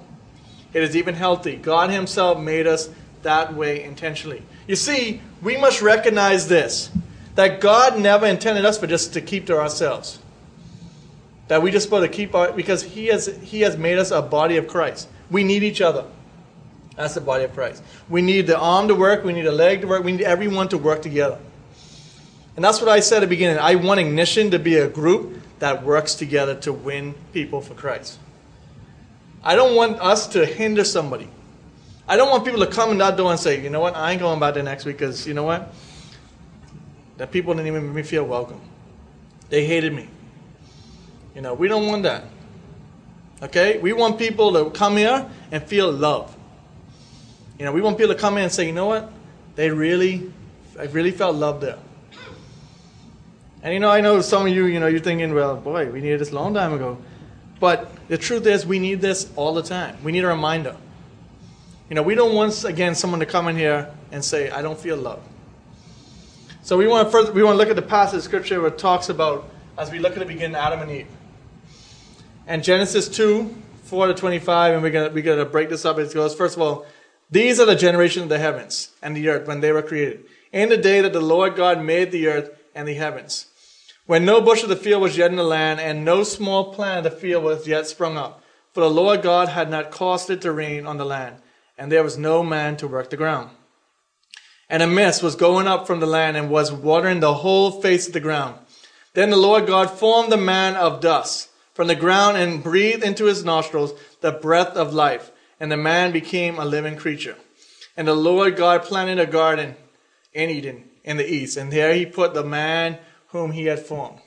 It 0.73 0.83
is 0.83 0.95
even 0.95 1.15
healthy. 1.15 1.55
God 1.55 1.89
Himself 1.89 2.39
made 2.39 2.67
us 2.67 2.89
that 3.23 3.55
way 3.55 3.83
intentionally. 3.83 4.43
You 4.67 4.75
see, 4.75 5.21
we 5.41 5.57
must 5.57 5.81
recognize 5.81 6.47
this 6.47 6.91
that 7.33 7.59
God 7.61 7.99
never 7.99 8.27
intended 8.27 8.63
us 8.63 8.77
for 8.77 8.85
just 8.85 9.13
to 9.13 9.21
keep 9.21 9.47
to 9.47 9.57
ourselves 9.57 10.19
that 11.47 11.61
we 11.61 11.71
just 11.71 11.85
supposed 11.85 12.09
to 12.09 12.15
keep 12.15 12.35
our 12.35 12.51
because 12.51 12.83
he 12.83 13.07
has 13.07 13.27
he 13.41 13.61
has 13.61 13.75
made 13.75 13.97
us 13.97 14.11
a 14.11 14.21
body 14.21 14.57
of 14.57 14.67
Christ. 14.67 15.09
We 15.29 15.43
need 15.43 15.63
each 15.63 15.81
other. 15.81 16.05
That's 16.95 17.15
the 17.15 17.21
body 17.21 17.43
of 17.43 17.53
Christ. 17.53 17.83
We 18.07 18.21
need 18.21 18.47
the 18.47 18.57
arm 18.57 18.87
to 18.87 18.95
work, 18.95 19.23
we 19.23 19.33
need 19.33 19.47
a 19.47 19.51
leg 19.51 19.81
to 19.81 19.87
work, 19.87 20.03
we 20.03 20.11
need 20.11 20.21
everyone 20.21 20.69
to 20.69 20.77
work 20.77 21.01
together. 21.01 21.39
And 22.55 22.63
that's 22.63 22.79
what 22.79 22.89
I 22.89 22.99
said 22.99 23.17
at 23.17 23.19
the 23.21 23.27
beginning. 23.27 23.57
I 23.57 23.75
want 23.75 23.99
Ignition 23.99 24.51
to 24.51 24.59
be 24.59 24.75
a 24.75 24.87
group 24.87 25.41
that 25.59 25.83
works 25.83 26.15
together 26.15 26.55
to 26.55 26.73
win 26.73 27.15
people 27.31 27.61
for 27.61 27.73
Christ. 27.73 28.19
I 29.43 29.55
don't 29.55 29.75
want 29.75 29.99
us 29.99 30.27
to 30.29 30.45
hinder 30.45 30.83
somebody. 30.83 31.27
I 32.07 32.17
don't 32.17 32.29
want 32.29 32.45
people 32.45 32.59
to 32.59 32.67
come 32.67 32.91
in 32.91 32.97
that 32.99 33.17
door 33.17 33.31
and 33.31 33.39
say, 33.39 33.61
you 33.61 33.69
know 33.69 33.79
what, 33.79 33.95
I 33.95 34.11
ain't 34.11 34.19
going 34.19 34.39
back 34.39 34.53
there 34.53 34.63
next 34.63 34.85
week 34.85 34.97
because, 34.97 35.25
you 35.25 35.33
know 35.33 35.43
what? 35.43 35.73
That 37.17 37.31
people 37.31 37.53
didn't 37.53 37.67
even 37.67 37.87
make 37.87 37.95
me 37.95 38.03
feel 38.03 38.25
welcome. 38.25 38.61
They 39.49 39.65
hated 39.65 39.93
me. 39.93 40.07
You 41.35 41.41
know, 41.41 41.53
we 41.53 41.67
don't 41.67 41.87
want 41.87 42.03
that. 42.03 42.25
Okay? 43.41 43.77
We 43.79 43.93
want 43.93 44.17
people 44.17 44.53
to 44.53 44.69
come 44.71 44.97
here 44.97 45.29
and 45.51 45.63
feel 45.63 45.91
love. 45.91 46.35
You 47.57 47.65
know, 47.65 47.71
we 47.71 47.81
want 47.81 47.97
people 47.97 48.13
to 48.13 48.19
come 48.19 48.37
in 48.37 48.43
and 48.43 48.51
say, 48.51 48.65
you 48.67 48.73
know 48.73 48.87
what? 48.87 49.11
They 49.55 49.69
really, 49.69 50.31
I 50.79 50.85
really 50.85 51.11
felt 51.11 51.35
love 51.35 51.61
there. 51.61 51.77
And 53.63 53.73
you 53.73 53.79
know, 53.79 53.89
I 53.89 54.01
know 54.01 54.19
some 54.19 54.45
of 54.45 54.53
you, 54.53 54.65
you 54.65 54.79
know, 54.81 54.87
you're 54.87 54.99
thinking, 54.99 55.33
well, 55.33 55.55
boy, 55.55 55.89
we 55.89 56.01
needed 56.01 56.19
this 56.19 56.31
a 56.31 56.35
long 56.35 56.53
time 56.53 56.73
ago. 56.73 56.97
But 57.61 57.89
the 58.09 58.17
truth 58.17 58.45
is, 58.45 58.65
we 58.65 58.77
need 58.77 58.99
this 58.99 59.31
all 59.37 59.53
the 59.53 59.63
time. 59.63 59.97
We 60.03 60.11
need 60.11 60.25
a 60.25 60.27
reminder. 60.27 60.75
You 61.89 61.95
know, 61.95 62.03
we 62.03 62.13
don't 62.13 62.35
want, 62.35 62.65
again, 62.65 62.93
someone 62.93 63.21
to 63.21 63.25
come 63.25 63.47
in 63.47 63.55
here 63.55 63.89
and 64.11 64.23
say, 64.23 64.49
I 64.49 64.61
don't 64.61 64.77
feel 64.77 64.97
love. 64.97 65.23
So 66.61 66.77
we 66.77 66.87
want 66.87 67.07
to 67.07 67.11
first, 67.11 67.33
we 67.33 67.41
want 67.41 67.53
to 67.53 67.57
look 67.57 67.69
at 67.69 67.77
the 67.77 67.81
passage 67.81 68.17
of 68.17 68.23
scripture 68.23 68.59
where 68.59 68.69
it 68.69 68.77
talks 68.77 69.07
about, 69.07 69.49
as 69.77 69.91
we 69.91 69.99
look 69.99 70.13
at 70.13 70.19
the 70.19 70.25
beginning, 70.25 70.57
Adam 70.57 70.81
and 70.81 70.91
Eve. 70.91 71.07
And 72.47 72.65
Genesis 72.65 73.07
2, 73.07 73.55
4 73.83 74.07
to 74.07 74.13
25, 74.13 74.73
and 74.73 74.83
we're 74.83 74.89
going 74.89 75.07
to, 75.07 75.13
we're 75.13 75.23
going 75.23 75.39
to 75.39 75.45
break 75.45 75.69
this 75.69 75.85
up. 75.85 75.97
It 75.99 76.13
goes, 76.13 76.35
first 76.35 76.57
of 76.57 76.61
all, 76.61 76.85
these 77.31 77.61
are 77.61 77.65
the 77.65 77.75
generations 77.75 78.23
of 78.23 78.29
the 78.29 78.39
heavens 78.39 78.91
and 79.01 79.15
the 79.15 79.29
earth 79.29 79.47
when 79.47 79.61
they 79.61 79.71
were 79.71 79.81
created. 79.81 80.25
In 80.51 80.67
the 80.67 80.77
day 80.77 80.99
that 80.99 81.13
the 81.13 81.21
Lord 81.21 81.55
God 81.55 81.81
made 81.81 82.11
the 82.11 82.27
earth 82.27 82.49
and 82.75 82.87
the 82.87 82.93
heavens. 82.95 83.47
When 84.05 84.25
no 84.25 84.41
bush 84.41 84.63
of 84.63 84.69
the 84.69 84.75
field 84.75 85.01
was 85.01 85.17
yet 85.17 85.31
in 85.31 85.37
the 85.37 85.43
land, 85.43 85.79
and 85.79 86.03
no 86.03 86.23
small 86.23 86.73
plant 86.73 87.05
of 87.05 87.13
the 87.13 87.19
field 87.19 87.43
was 87.43 87.67
yet 87.67 87.87
sprung 87.87 88.17
up. 88.17 88.43
For 88.73 88.81
the 88.81 88.89
Lord 88.89 89.21
God 89.21 89.49
had 89.49 89.69
not 89.69 89.91
caused 89.91 90.29
it 90.29 90.41
to 90.41 90.51
rain 90.51 90.85
on 90.85 90.97
the 90.97 91.05
land, 91.05 91.37
and 91.77 91.91
there 91.91 92.03
was 92.03 92.17
no 92.17 92.43
man 92.43 92.75
to 92.77 92.87
work 92.87 93.09
the 93.09 93.17
ground. 93.17 93.51
And 94.69 94.81
a 94.81 94.87
mist 94.87 95.21
was 95.21 95.35
going 95.35 95.67
up 95.67 95.87
from 95.87 95.99
the 95.99 96.07
land 96.07 96.35
and 96.35 96.49
was 96.49 96.71
watering 96.71 97.19
the 97.19 97.35
whole 97.35 97.81
face 97.81 98.07
of 98.07 98.13
the 98.13 98.19
ground. 98.19 98.57
Then 99.13 99.29
the 99.29 99.37
Lord 99.37 99.67
God 99.67 99.91
formed 99.91 100.31
the 100.31 100.37
man 100.37 100.75
of 100.75 100.99
dust 100.99 101.49
from 101.73 101.87
the 101.87 101.95
ground 101.95 102.37
and 102.37 102.63
breathed 102.63 103.03
into 103.03 103.25
his 103.25 103.45
nostrils 103.45 103.93
the 104.21 104.31
breath 104.31 104.75
of 104.75 104.93
life, 104.93 105.31
and 105.59 105.71
the 105.71 105.77
man 105.77 106.11
became 106.11 106.57
a 106.57 106.65
living 106.65 106.97
creature. 106.97 107.37
And 107.95 108.07
the 108.07 108.15
Lord 108.15 108.55
God 108.55 108.83
planted 108.83 109.19
a 109.19 109.27
garden 109.27 109.75
in 110.33 110.49
Eden 110.49 110.89
in 111.03 111.17
the 111.17 111.31
east, 111.31 111.57
and 111.57 111.71
there 111.71 111.93
he 111.93 112.05
put 112.05 112.33
the 112.33 112.43
man 112.43 112.97
whom 113.33 113.51
he 113.51 113.65
had 113.65 113.79
formed. 113.79 114.19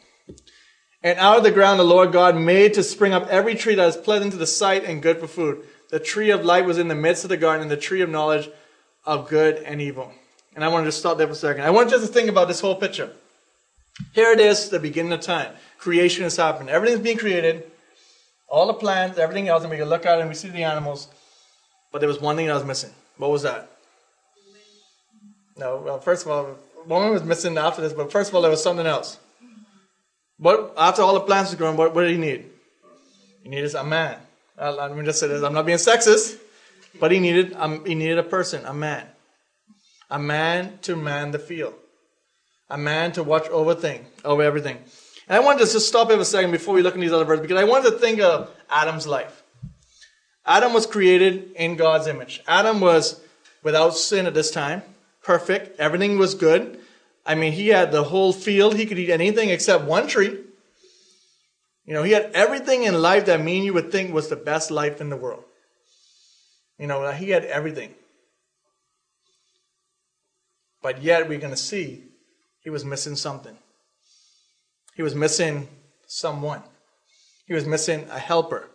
And 1.03 1.19
out 1.19 1.39
of 1.39 1.45
the 1.45 1.53
ground 1.53 1.79
the 1.79 1.85
Lord 1.85 2.13
God 2.13 2.37
made 2.37 2.75
to 2.75 2.83
spring 2.83 3.15
up 3.15 3.29
every 3.29 3.55
tree 3.55 3.77
that 3.77 3.89
is 3.89 3.97
pleasant 3.97 4.33
to 4.33 4.39
the 4.39 4.47
sight 4.47 4.85
and 4.85 5.01
good 5.01 5.19
for 5.19 5.29
food. 5.29 5.65
The 5.91 6.01
tree 6.01 6.31
of 6.31 6.45
life 6.45 6.67
was 6.67 6.77
in 6.77 6.89
the 6.89 6.97
midst 6.97 7.25
of 7.25 7.31
the 7.31 7.37
garden, 7.37 7.63
and 7.63 7.71
the 7.71 7.77
tree 7.77 8.03
of 8.03 8.11
knowledge 8.11 8.51
of 9.05 9.29
good 9.29 9.63
and 9.63 9.81
evil. 9.81 10.13
And 10.57 10.65
I 10.65 10.69
want 10.69 10.85
to 10.85 10.89
just 10.89 10.99
stop 10.99 11.17
there 11.17 11.29
for 11.29 11.35
a 11.35 11.37
second. 11.37 11.63
I 11.63 11.71
want 11.71 11.93
you 11.93 12.01
to 12.01 12.07
think 12.07 12.29
about 12.29 12.49
this 12.49 12.61
whole 12.61 12.75
picture. 12.75 13.13
Here 14.13 14.33
it 14.33 14.41
is, 14.41 14.69
the 14.69 14.81
beginning 14.81 15.13
of 15.13 15.21
time 15.21 15.55
creation 15.79 16.25
has 16.25 16.37
happened. 16.37 16.69
Everything's 16.69 17.01
being 17.01 17.17
created, 17.17 17.71
all 18.49 18.67
the 18.67 18.75
plants, 18.75 19.19
everything 19.19 19.47
else, 19.47 19.63
and 19.63 19.71
we 19.71 19.77
can 19.77 19.89
look 19.89 20.05
at 20.05 20.19
it 20.19 20.21
and 20.23 20.29
we 20.29 20.35
see 20.35 20.49
the 20.49 20.65
animals. 20.65 21.07
But 21.93 22.01
there 22.01 22.09
was 22.09 22.21
one 22.21 22.35
thing 22.35 22.47
that 22.49 22.55
was 22.55 22.65
missing. 22.65 22.91
What 23.19 23.31
was 23.31 23.43
that? 23.43 23.71
No, 25.57 25.77
well, 25.77 26.01
first 26.01 26.27
of 26.27 26.33
all, 26.33 26.59
one 26.87 27.11
was 27.11 27.25
missing 27.25 27.59
after 27.59 27.83
this, 27.83 27.93
but 27.93 28.13
first 28.13 28.31
of 28.31 28.35
all, 28.35 28.43
there 28.43 28.51
was 28.51 28.63
something 28.63 28.87
else. 28.87 29.19
But 30.39 30.75
after 30.77 31.03
all 31.03 31.15
the 31.15 31.21
plants 31.21 31.51
were 31.51 31.57
grown, 31.57 31.77
what, 31.77 31.95
what 31.95 32.03
did 32.03 32.13
he 32.13 32.19
need? 32.19 32.47
He 33.43 33.49
needed 33.49 33.75
a 33.75 33.85
man. 33.85 34.19
Let 34.59 34.97
me 34.97 35.05
just 35.05 35.21
say 35.21 35.29
this: 35.29 35.43
I'm 35.43 35.55
not 35.55 35.67
being 35.67 35.79
sexist, 35.79 36.39
but 36.99 37.11
he 37.13 37.21
needed 37.21 37.55
um, 37.55 37.85
he 37.85 37.95
needed 37.95 38.19
a 38.19 38.23
person, 38.23 38.65
a 38.65 38.75
man. 38.75 39.07
a 40.11 40.19
man 40.19 40.79
to 40.83 40.97
man 40.97 41.31
the 41.31 41.39
field, 41.39 41.75
a 42.71 42.79
man 42.79 43.13
to 43.13 43.23
watch 43.23 43.49
over 43.49 43.75
thing, 43.75 44.07
over 44.25 44.43
everything. 44.43 44.79
And 45.29 45.37
I 45.37 45.41
wanted 45.41 45.67
to 45.67 45.73
just 45.73 45.89
stop 45.89 46.09
here 46.09 46.17
for 46.17 46.23
a 46.23 46.25
second 46.25 46.53
before 46.53 46.75
we 46.75 46.83
look 46.83 46.95
at 46.95 47.01
these 47.01 47.13
other 47.13 47.25
verses 47.25 47.43
because 47.43 47.61
I 47.61 47.65
wanted 47.65 47.91
to 47.91 47.99
think 47.99 48.21
of 48.21 48.51
Adam's 48.71 49.07
life. 49.07 49.43
Adam 50.45 50.73
was 50.73 50.87
created 50.87 51.51
in 51.57 51.75
God's 51.77 52.07
image. 52.07 52.41
Adam 52.47 52.81
was 52.81 53.21
without 53.65 53.97
sin 53.97 54.27
at 54.27 54.35
this 54.35 54.53
time, 54.53 54.83
perfect. 55.27 55.79
Everything 55.81 56.19
was 56.19 56.35
good. 56.35 56.79
I 57.27 57.35
mean, 57.35 57.53
he 57.53 57.69
had 57.69 57.91
the 57.91 58.05
whole 58.05 58.33
field. 58.33 58.77
He 58.77 58.87
could 58.87 58.99
eat 58.99 59.11
anything 59.11 59.51
except 59.51 59.85
one 59.85 60.07
tree. 60.07 60.39
You 61.85 61.95
know, 61.95 62.05
he 62.05 62.13
had 62.13 62.31
everything 62.33 62.85
in 62.85 63.03
life 63.03 63.27
that 63.27 63.41
me 63.41 63.57
and 63.57 63.65
you 63.65 63.75
would 63.75 63.91
think 63.91 64.15
was 64.15 64.29
the 64.29 64.37
best 64.37 64.71
life 64.71 65.01
in 65.01 65.11
the 65.11 65.17
world. 65.17 65.43
You 66.79 66.87
know, 66.87 67.11
he 67.11 67.31
had 67.31 67.45
everything. 67.45 67.95
But 70.83 71.03
yet 71.03 71.29
we're 71.29 71.41
going 71.41 71.53
to 71.53 71.57
see 71.57 72.05
he 72.61 72.71
was 72.71 72.85
missing 72.85 73.17
something. 73.17 73.57
He 74.95 75.03
was 75.03 75.15
missing 75.15 75.69
someone. 76.07 76.63
He 77.47 77.55
was 77.55 77.67
missing 77.67 78.07
a 78.11 78.19
helper. 78.19 78.69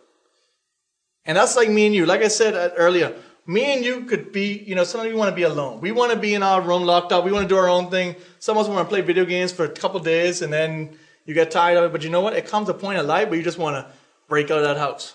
And 1.24 1.36
that's 1.36 1.56
like 1.56 1.70
me 1.70 1.86
and 1.86 1.94
you. 1.94 2.04
Like 2.04 2.22
I 2.22 2.28
said 2.28 2.54
uh, 2.54 2.74
earlier, 2.76 3.14
me 3.46 3.74
and 3.74 3.84
you 3.84 4.04
could 4.04 4.32
be, 4.32 4.62
you 4.66 4.74
know, 4.74 4.84
some 4.84 5.00
of 5.00 5.06
you 5.06 5.16
want 5.16 5.30
to 5.30 5.34
be 5.34 5.42
alone. 5.42 5.80
We 5.80 5.90
want 5.90 6.12
to 6.12 6.18
be 6.18 6.34
in 6.34 6.42
our 6.42 6.60
room 6.60 6.84
locked 6.84 7.12
up. 7.12 7.24
We 7.24 7.32
want 7.32 7.48
to 7.48 7.48
do 7.48 7.58
our 7.58 7.68
own 7.68 7.90
thing. 7.90 8.14
Some 8.38 8.56
of 8.56 8.64
us 8.64 8.68
want 8.68 8.86
to 8.86 8.88
play 8.88 9.00
video 9.00 9.24
games 9.24 9.52
for 9.52 9.64
a 9.64 9.68
couple 9.68 9.98
days 10.00 10.42
and 10.42 10.52
then 10.52 10.96
you 11.26 11.34
get 11.34 11.50
tired 11.50 11.78
of 11.78 11.84
it. 11.84 11.92
But 11.92 12.04
you 12.04 12.10
know 12.10 12.20
what? 12.20 12.34
It 12.34 12.46
comes 12.46 12.68
a 12.68 12.74
point 12.74 12.98
in 12.98 13.06
life 13.06 13.28
where 13.28 13.36
you 13.36 13.44
just 13.44 13.58
want 13.58 13.76
to 13.76 13.92
break 14.28 14.50
out 14.50 14.58
of 14.58 14.64
that 14.64 14.76
house. 14.76 15.14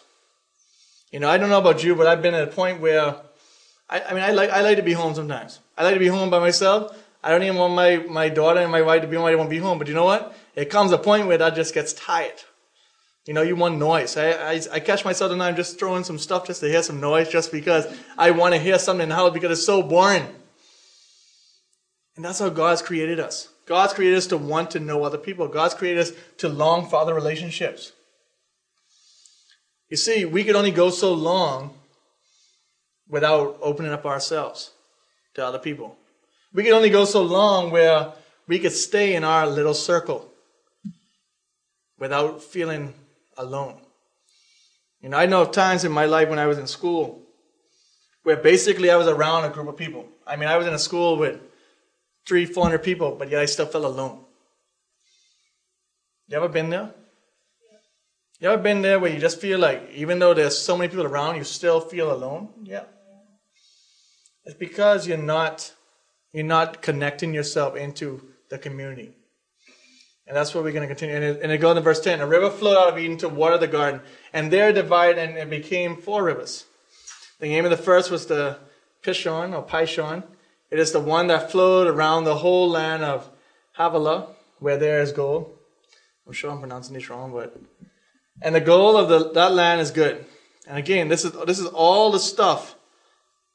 You 1.11 1.21
know, 1.21 1.29
I 1.29 1.37
don't 1.37 1.49
know 1.49 1.59
about 1.59 1.83
you, 1.83 1.95
but 1.95 2.05
I've 2.05 2.21
been 2.21 2.33
at 2.33 2.49
a 2.49 2.51
point 2.51 2.81
where, 2.81 3.15
I, 3.89 4.01
I 4.01 4.13
mean, 4.13 4.23
I 4.23 4.31
like, 4.31 4.49
I 4.49 4.61
like 4.61 4.75
to 4.75 4.83
be 4.83 4.93
home 4.93 5.15
sometimes. 5.15 5.59
I 5.77 5.83
like 5.83 5.93
to 5.93 5.99
be 5.99 6.07
home 6.07 6.29
by 6.29 6.39
myself. 6.39 7.01
I 7.23 7.31
don't 7.31 7.43
even 7.43 7.55
want 7.55 7.73
my, 7.73 7.97
my 7.97 8.29
daughter 8.29 8.59
and 8.59 8.71
my 8.71 8.81
wife 8.81 9.01
to 9.01 9.07
be 9.07 9.15
home. 9.15 9.25
I 9.25 9.31
don't 9.31 9.39
want 9.39 9.49
to 9.49 9.55
be 9.55 9.61
home. 9.61 9.79
But 9.79 9.87
you 9.87 9.93
know 9.93 10.05
what? 10.05 10.37
It 10.55 10.69
comes 10.69 10.91
a 10.91 10.97
point 10.97 11.27
where 11.27 11.37
that 11.37 11.55
just 11.55 11.73
gets 11.73 11.93
tired. 11.93 12.43
You 13.27 13.33
know, 13.33 13.41
you 13.41 13.57
want 13.57 13.77
noise. 13.77 14.15
I, 14.15 14.53
I, 14.53 14.61
I 14.71 14.79
catch 14.79 15.03
myself 15.03 15.33
and 15.33 15.43
I'm 15.43 15.57
just 15.57 15.77
throwing 15.77 16.05
some 16.05 16.17
stuff 16.17 16.47
just 16.47 16.61
to 16.61 16.69
hear 16.69 16.81
some 16.81 17.01
noise 17.01 17.29
just 17.29 17.51
because 17.51 17.85
I 18.17 18.31
want 18.31 18.53
to 18.53 18.59
hear 18.59 18.79
something 18.79 19.03
in 19.03 19.09
the 19.09 19.29
because 19.31 19.51
it's 19.51 19.65
so 19.65 19.83
boring. 19.83 20.25
And 22.15 22.23
that's 22.23 22.39
how 22.39 22.47
God's 22.47 22.81
created 22.81 23.19
us. 23.19 23.49
God's 23.65 23.93
created 23.93 24.17
us 24.17 24.27
to 24.27 24.37
want 24.37 24.71
to 24.71 24.79
know 24.79 25.03
other 25.03 25.17
people. 25.17 25.49
God's 25.49 25.73
created 25.73 25.99
us 25.99 26.13
to 26.37 26.47
long 26.47 26.87
for 26.87 26.95
other 26.95 27.13
relationships. 27.13 27.91
You 29.89 29.97
see, 29.97 30.23
we 30.23 30.45
could 30.45 30.55
only 30.55 30.71
go 30.71 30.89
so 30.89 31.13
long 31.13 31.73
without 33.09 33.57
opening 33.61 33.91
up 33.91 34.05
ourselves 34.05 34.71
to 35.33 35.45
other 35.45 35.59
people. 35.59 35.97
We 36.53 36.63
could 36.63 36.73
only 36.73 36.89
go 36.89 37.03
so 37.03 37.23
long 37.23 37.71
where 37.71 38.13
we 38.47 38.57
could 38.59 38.71
stay 38.71 39.15
in 39.15 39.25
our 39.25 39.45
little 39.45 39.73
circle 39.73 40.31
without 41.99 42.41
feeling 42.41 42.93
alone. 43.37 43.79
You 45.01 45.09
know, 45.09 45.17
I 45.17 45.25
know 45.25 45.41
of 45.41 45.51
times 45.51 45.83
in 45.83 45.91
my 45.91 46.05
life 46.05 46.29
when 46.29 46.39
I 46.39 46.47
was 46.47 46.57
in 46.57 46.67
school 46.67 47.23
where 48.23 48.35
basically 48.35 48.91
I 48.91 48.97
was 48.97 49.07
around 49.07 49.45
a 49.45 49.49
group 49.49 49.67
of 49.67 49.77
people. 49.77 50.05
I 50.25 50.35
mean, 50.35 50.49
I 50.49 50.57
was 50.57 50.67
in 50.67 50.73
a 50.73 50.79
school 50.79 51.17
with 51.17 51.39
three, 52.27 52.45
four 52.45 52.63
hundred 52.63 52.83
people, 52.83 53.15
but 53.17 53.29
yet 53.29 53.41
I 53.41 53.45
still 53.45 53.67
felt 53.67 53.85
alone. 53.85 54.25
You 56.27 56.37
ever 56.37 56.49
been 56.49 56.69
there? 56.69 56.93
You 58.39 58.49
ever 58.49 58.61
been 58.61 58.81
there 58.81 58.99
where 58.99 59.11
you 59.11 59.19
just 59.19 59.39
feel 59.39 59.59
like, 59.59 59.89
even 59.93 60.19
though 60.19 60.33
there's 60.33 60.57
so 60.57 60.77
many 60.77 60.89
people 60.89 61.05
around, 61.05 61.37
you 61.37 61.43
still 61.43 61.79
feel 61.79 62.11
alone? 62.11 62.49
Yeah. 62.63 62.83
It's 64.45 64.57
because 64.57 65.07
you're 65.07 65.17
not 65.17 65.73
you're 66.33 66.45
not 66.45 66.81
connecting 66.81 67.33
yourself 67.33 67.75
into 67.75 68.21
the 68.49 68.57
community. 68.57 69.16
And 70.27 70.35
that's 70.35 70.53
where 70.53 70.63
we're 70.63 70.73
going 70.73 70.87
to 70.87 70.93
continue. 70.93 71.15
And 71.15 71.23
it, 71.23 71.41
and 71.41 71.51
it 71.51 71.59
goes 71.59 71.77
in 71.77 71.83
verse 71.83 72.01
10. 72.01 72.19
A 72.19 72.27
river 72.27 72.49
flowed 72.49 72.77
out 72.77 72.89
of 72.89 72.99
Eden 72.99 73.17
to 73.19 73.29
water 73.29 73.57
the 73.57 73.67
garden, 73.67 74.01
and 74.33 74.51
there 74.51 74.73
divided, 74.73 75.17
and 75.17 75.37
it 75.37 75.49
became 75.49 75.95
four 75.95 76.23
rivers. 76.23 76.65
The 77.39 77.47
name 77.47 77.65
of 77.65 77.71
the 77.71 77.77
first 77.77 78.11
was 78.11 78.25
the 78.25 78.57
Pishon, 79.03 79.55
or 79.55 79.65
Pishon. 79.65 80.23
It 80.69 80.79
is 80.79 80.91
the 80.91 80.99
one 80.99 81.27
that 81.27 81.49
flowed 81.49 81.87
around 81.87 82.25
the 82.25 82.35
whole 82.35 82.69
land 82.69 83.03
of 83.03 83.29
Havilah, 83.77 84.27
where 84.59 84.77
there 84.77 85.01
is 85.01 85.13
gold. 85.13 85.57
I'm 86.25 86.33
sure 86.33 86.51
I'm 86.51 86.59
pronouncing 86.59 86.93
this 86.93 87.09
wrong, 87.09 87.31
but 87.31 87.55
and 88.41 88.53
the 88.53 88.61
gold 88.61 88.97
of 88.97 89.09
the, 89.09 89.31
that 89.31 89.53
land 89.53 89.81
is 89.81 89.91
good. 89.91 90.25
And 90.67 90.77
again, 90.77 91.07
this 91.07 91.23
is 91.23 91.31
this 91.45 91.59
is 91.59 91.67
all 91.67 92.11
the 92.11 92.19
stuff, 92.19 92.75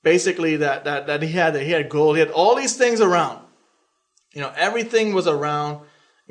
basically 0.02 0.57
that 0.57 0.85
that 0.85 1.07
that 1.07 1.23
he 1.23 1.33
had. 1.33 1.55
That 1.55 1.64
he 1.64 1.73
had 1.73 1.91
gold. 1.91 2.17
He 2.17 2.21
had 2.21 2.31
all 2.31 2.57
these 2.57 2.76
things 2.76 3.00
around. 3.00 3.45
You 4.33 4.41
know, 4.41 4.52
everything 4.57 5.12
was 5.12 5.26
around 5.26 5.81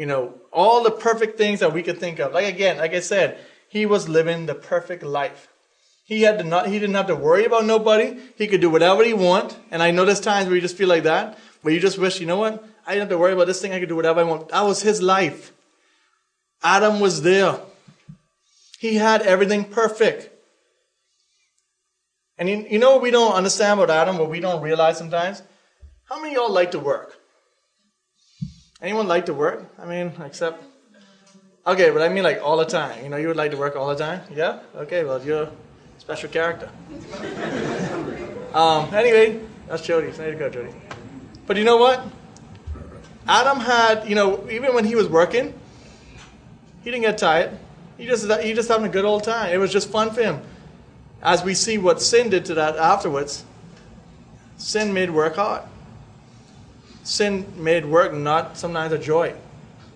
you 0.01 0.07
know, 0.07 0.33
all 0.51 0.81
the 0.81 0.89
perfect 0.89 1.37
things 1.37 1.59
that 1.59 1.73
we 1.73 1.83
could 1.83 1.99
think 1.99 2.17
of. 2.17 2.33
Like 2.33 2.51
again, 2.51 2.79
like 2.79 2.95
I 2.95 3.01
said, 3.01 3.37
he 3.69 3.85
was 3.85 4.09
living 4.09 4.47
the 4.47 4.55
perfect 4.55 5.03
life. 5.03 5.47
He 6.05 6.23
had 6.23 6.39
to 6.39 6.43
not, 6.43 6.69
he 6.69 6.79
didn't 6.79 6.95
have 6.95 7.05
to 7.05 7.15
worry 7.15 7.45
about 7.45 7.65
nobody. 7.65 8.19
He 8.35 8.47
could 8.47 8.61
do 8.61 8.71
whatever 8.71 9.03
he 9.03 9.13
want. 9.13 9.55
And 9.69 9.83
I 9.83 9.91
know 9.91 10.03
there's 10.03 10.19
times 10.19 10.47
where 10.47 10.55
you 10.55 10.61
just 10.61 10.75
feel 10.75 10.89
like 10.89 11.03
that, 11.03 11.37
where 11.61 11.71
you 11.71 11.79
just 11.79 11.99
wish, 11.99 12.19
you 12.19 12.25
know 12.25 12.37
what? 12.37 12.65
I 12.87 12.93
didn't 12.93 13.01
have 13.01 13.09
to 13.09 13.19
worry 13.19 13.33
about 13.33 13.45
this 13.45 13.61
thing. 13.61 13.73
I 13.73 13.79
could 13.79 13.89
do 13.89 13.95
whatever 13.95 14.21
I 14.21 14.23
want. 14.23 14.49
That 14.49 14.61
was 14.61 14.81
his 14.81 15.03
life. 15.03 15.53
Adam 16.63 16.99
was 16.99 17.21
there. 17.21 17.59
He 18.79 18.95
had 18.95 19.21
everything 19.21 19.65
perfect. 19.65 20.31
And 22.39 22.49
you, 22.49 22.65
you 22.71 22.79
know 22.79 22.93
what 22.93 23.03
we 23.03 23.11
don't 23.11 23.33
understand 23.33 23.79
about 23.79 23.95
Adam, 23.95 24.17
what 24.17 24.31
we 24.31 24.39
don't 24.39 24.63
realize 24.63 24.97
sometimes? 24.97 25.43
How 26.05 26.19
many 26.19 26.33
of 26.33 26.41
y'all 26.41 26.51
like 26.51 26.71
to 26.71 26.79
work? 26.79 27.20
Anyone 28.81 29.07
like 29.07 29.27
to 29.27 29.33
work? 29.33 29.63
I 29.77 29.85
mean, 29.85 30.11
except. 30.25 30.63
Okay, 31.67 31.91
but 31.91 32.01
I 32.01 32.09
mean 32.09 32.23
like 32.23 32.41
all 32.41 32.57
the 32.57 32.65
time. 32.65 33.03
You 33.03 33.09
know, 33.09 33.17
you 33.17 33.27
would 33.27 33.37
like 33.37 33.51
to 33.51 33.57
work 33.57 33.75
all 33.75 33.87
the 33.89 33.95
time? 33.95 34.21
Yeah? 34.33 34.59
Okay, 34.75 35.03
well, 35.03 35.21
you're 35.23 35.43
a 35.43 35.51
special 35.99 36.29
character. 36.29 36.67
um, 38.55 38.91
anyway, 38.93 39.39
that's 39.67 39.83
Jody. 39.83 40.09
There 40.09 40.31
you 40.31 40.39
go, 40.39 40.49
Jody. 40.49 40.73
But 41.45 41.57
you 41.57 41.63
know 41.63 41.77
what? 41.77 42.03
Adam 43.27 43.59
had, 43.59 44.09
you 44.09 44.15
know, 44.15 44.49
even 44.49 44.73
when 44.73 44.83
he 44.83 44.95
was 44.95 45.07
working, 45.07 45.53
he 46.83 46.89
didn't 46.89 47.03
get 47.03 47.19
tired. 47.19 47.51
He 47.99 48.07
just 48.07 48.31
he 48.41 48.53
just 48.53 48.67
having 48.67 48.87
a 48.87 48.89
good 48.91 49.05
old 49.05 49.23
time. 49.23 49.53
It 49.53 49.57
was 49.57 49.71
just 49.71 49.91
fun 49.91 50.09
for 50.09 50.23
him. 50.23 50.41
As 51.21 51.43
we 51.43 51.53
see 51.53 51.77
what 51.77 52.01
sin 52.01 52.31
did 52.31 52.45
to 52.45 52.55
that 52.55 52.77
afterwards, 52.77 53.45
sin 54.57 54.91
made 54.91 55.11
work 55.11 55.35
hard 55.35 55.61
sin 57.03 57.45
made 57.57 57.85
work 57.85 58.13
not 58.13 58.57
sometimes 58.57 58.93
a 58.93 58.97
joy. 58.97 59.33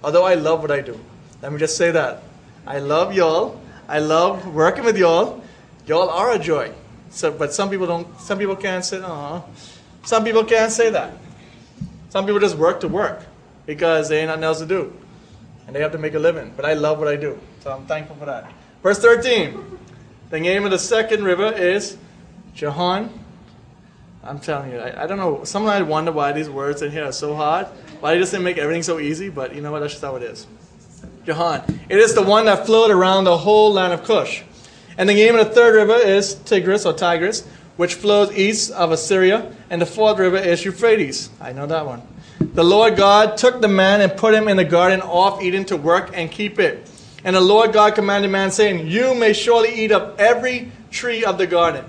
Although 0.04 0.26
I 0.26 0.36
love 0.36 0.62
what 0.62 0.72
I 0.72 0.82
do. 0.82 1.00
Let 1.42 1.52
me 1.52 1.60
just 1.60 1.78
say 1.78 1.92
that. 1.92 2.24
I 2.66 2.80
love 2.80 3.14
y'all. 3.14 3.62
I 3.88 4.00
love 4.00 4.54
working 4.54 4.84
with 4.84 4.98
y'all. 4.98 5.44
Y'all 5.86 6.10
are 6.10 6.34
a 6.34 6.40
joy. 6.40 6.72
So, 7.10 7.32
but 7.32 7.54
some 7.54 7.70
people 7.70 7.88
don't. 7.88 8.20
Some 8.20 8.40
people 8.40 8.56
can't 8.56 8.84
say. 8.84 9.02
Aw. 9.02 9.42
Some 10.04 10.24
people 10.24 10.44
can't 10.44 10.72
say 10.72 10.90
that. 10.90 11.14
Some 12.10 12.26
people 12.26 12.40
just 12.40 12.58
work 12.58 12.80
to 12.82 12.88
work 12.88 13.24
because 13.66 14.10
they 14.10 14.20
ain't 14.20 14.28
nothing 14.28 14.44
else 14.44 14.60
to 14.60 14.66
do, 14.66 14.94
and 15.66 15.76
they 15.76 15.82
have 15.82 15.92
to 15.92 15.98
make 15.98 16.14
a 16.14 16.20
living. 16.20 16.54
But 16.56 16.66
I 16.66 16.74
love 16.74 17.00
what 17.00 17.08
I 17.08 17.16
do, 17.16 17.40
so 17.62 17.72
I'm 17.72 17.86
thankful 17.86 18.16
for 18.16 18.26
that. 18.26 18.52
Verse 18.84 19.00
13. 19.00 19.80
The 20.30 20.40
name 20.40 20.66
of 20.66 20.72
the 20.72 20.80
second 20.80 21.24
river 21.24 21.52
is 21.52 21.98
Jahan 22.54 23.12
I'm 24.25 24.39
telling 24.39 24.72
you, 24.72 24.79
I, 24.79 25.03
I 25.03 25.08
don't 25.08 25.17
know. 25.17 25.44
Sometimes 25.44 25.79
I 25.79 25.82
wonder 25.84 26.12
why 26.12 26.32
these 26.32 26.50
words 26.50 26.82
in 26.82 26.91
here 26.91 27.05
are 27.05 27.12
so 27.12 27.36
hard. 27.36 27.67
Why 28.00 28.13
they 28.13 28.20
just 28.20 28.32
didn't 28.32 28.44
make 28.44 28.58
everything 28.58 28.82
so 28.82 29.00
easy, 29.00 29.29
but 29.29 29.53
you 29.53 29.62
know 29.62 29.72
what? 29.72 29.79
That's 29.79 29.94
just 29.94 30.03
how 30.03 30.15
it 30.15 30.24
is. 30.24 30.48
Jahan. 31.25 31.79
It 31.89 32.00
is 32.00 32.15
the 32.15 32.24
one 32.24 32.46
that 32.46 32.65
flowed 32.65 32.89
around 32.89 33.25
the 33.25 33.38
whole 33.38 33.72
land 33.72 33.94
of 33.94 34.03
Cush. 34.03 34.41
And 34.98 35.08
the 35.08 35.13
name 35.13 35.36
of 35.36 35.48
the 35.48 35.53
third 35.53 35.75
river 35.75 35.94
is 35.94 36.36
Tigris 36.36 36.86
or 36.86 36.94
Tigris, 36.94 37.46
which 37.77 37.96
flows 37.96 38.36
east 38.36 38.72
of 38.72 38.91
Assyria. 38.91 39.53
And 39.70 39.82
the 39.82 39.86
fourth 39.86 40.17
river 40.17 40.38
is 40.38 40.65
Euphrates. 40.65 41.29
I 41.39 41.51
know 41.51 41.67
that 41.67 41.86
one. 41.86 42.01
The 42.39 42.63
Lord 42.63 42.96
God 42.96 43.38
took 43.38 43.62
the 43.62 43.67
man 43.67 44.01
and 44.01 44.15
put 44.15 44.34
him 44.34 44.48
in 44.48 44.58
the 44.58 44.65
garden 44.65 45.01
off 45.01 45.41
Eden 45.41 45.65
to 45.65 45.77
work 45.77 46.12
and 46.13 46.32
keep 46.32 46.60
it. 46.60 46.89
And 47.24 47.36
the 47.36 47.41
Lord 47.41 47.74
God 47.74 47.96
commanded 47.96 48.32
man, 48.32 48.51
saying, 48.51 48.88
You 48.88 49.13
may 49.15 49.34
surely 49.34 49.74
eat 49.84 49.91
of 49.91 50.20
every 50.20 50.72
tree 50.91 51.25
of 51.25 51.38
the 51.38 51.48
garden, 51.48 51.86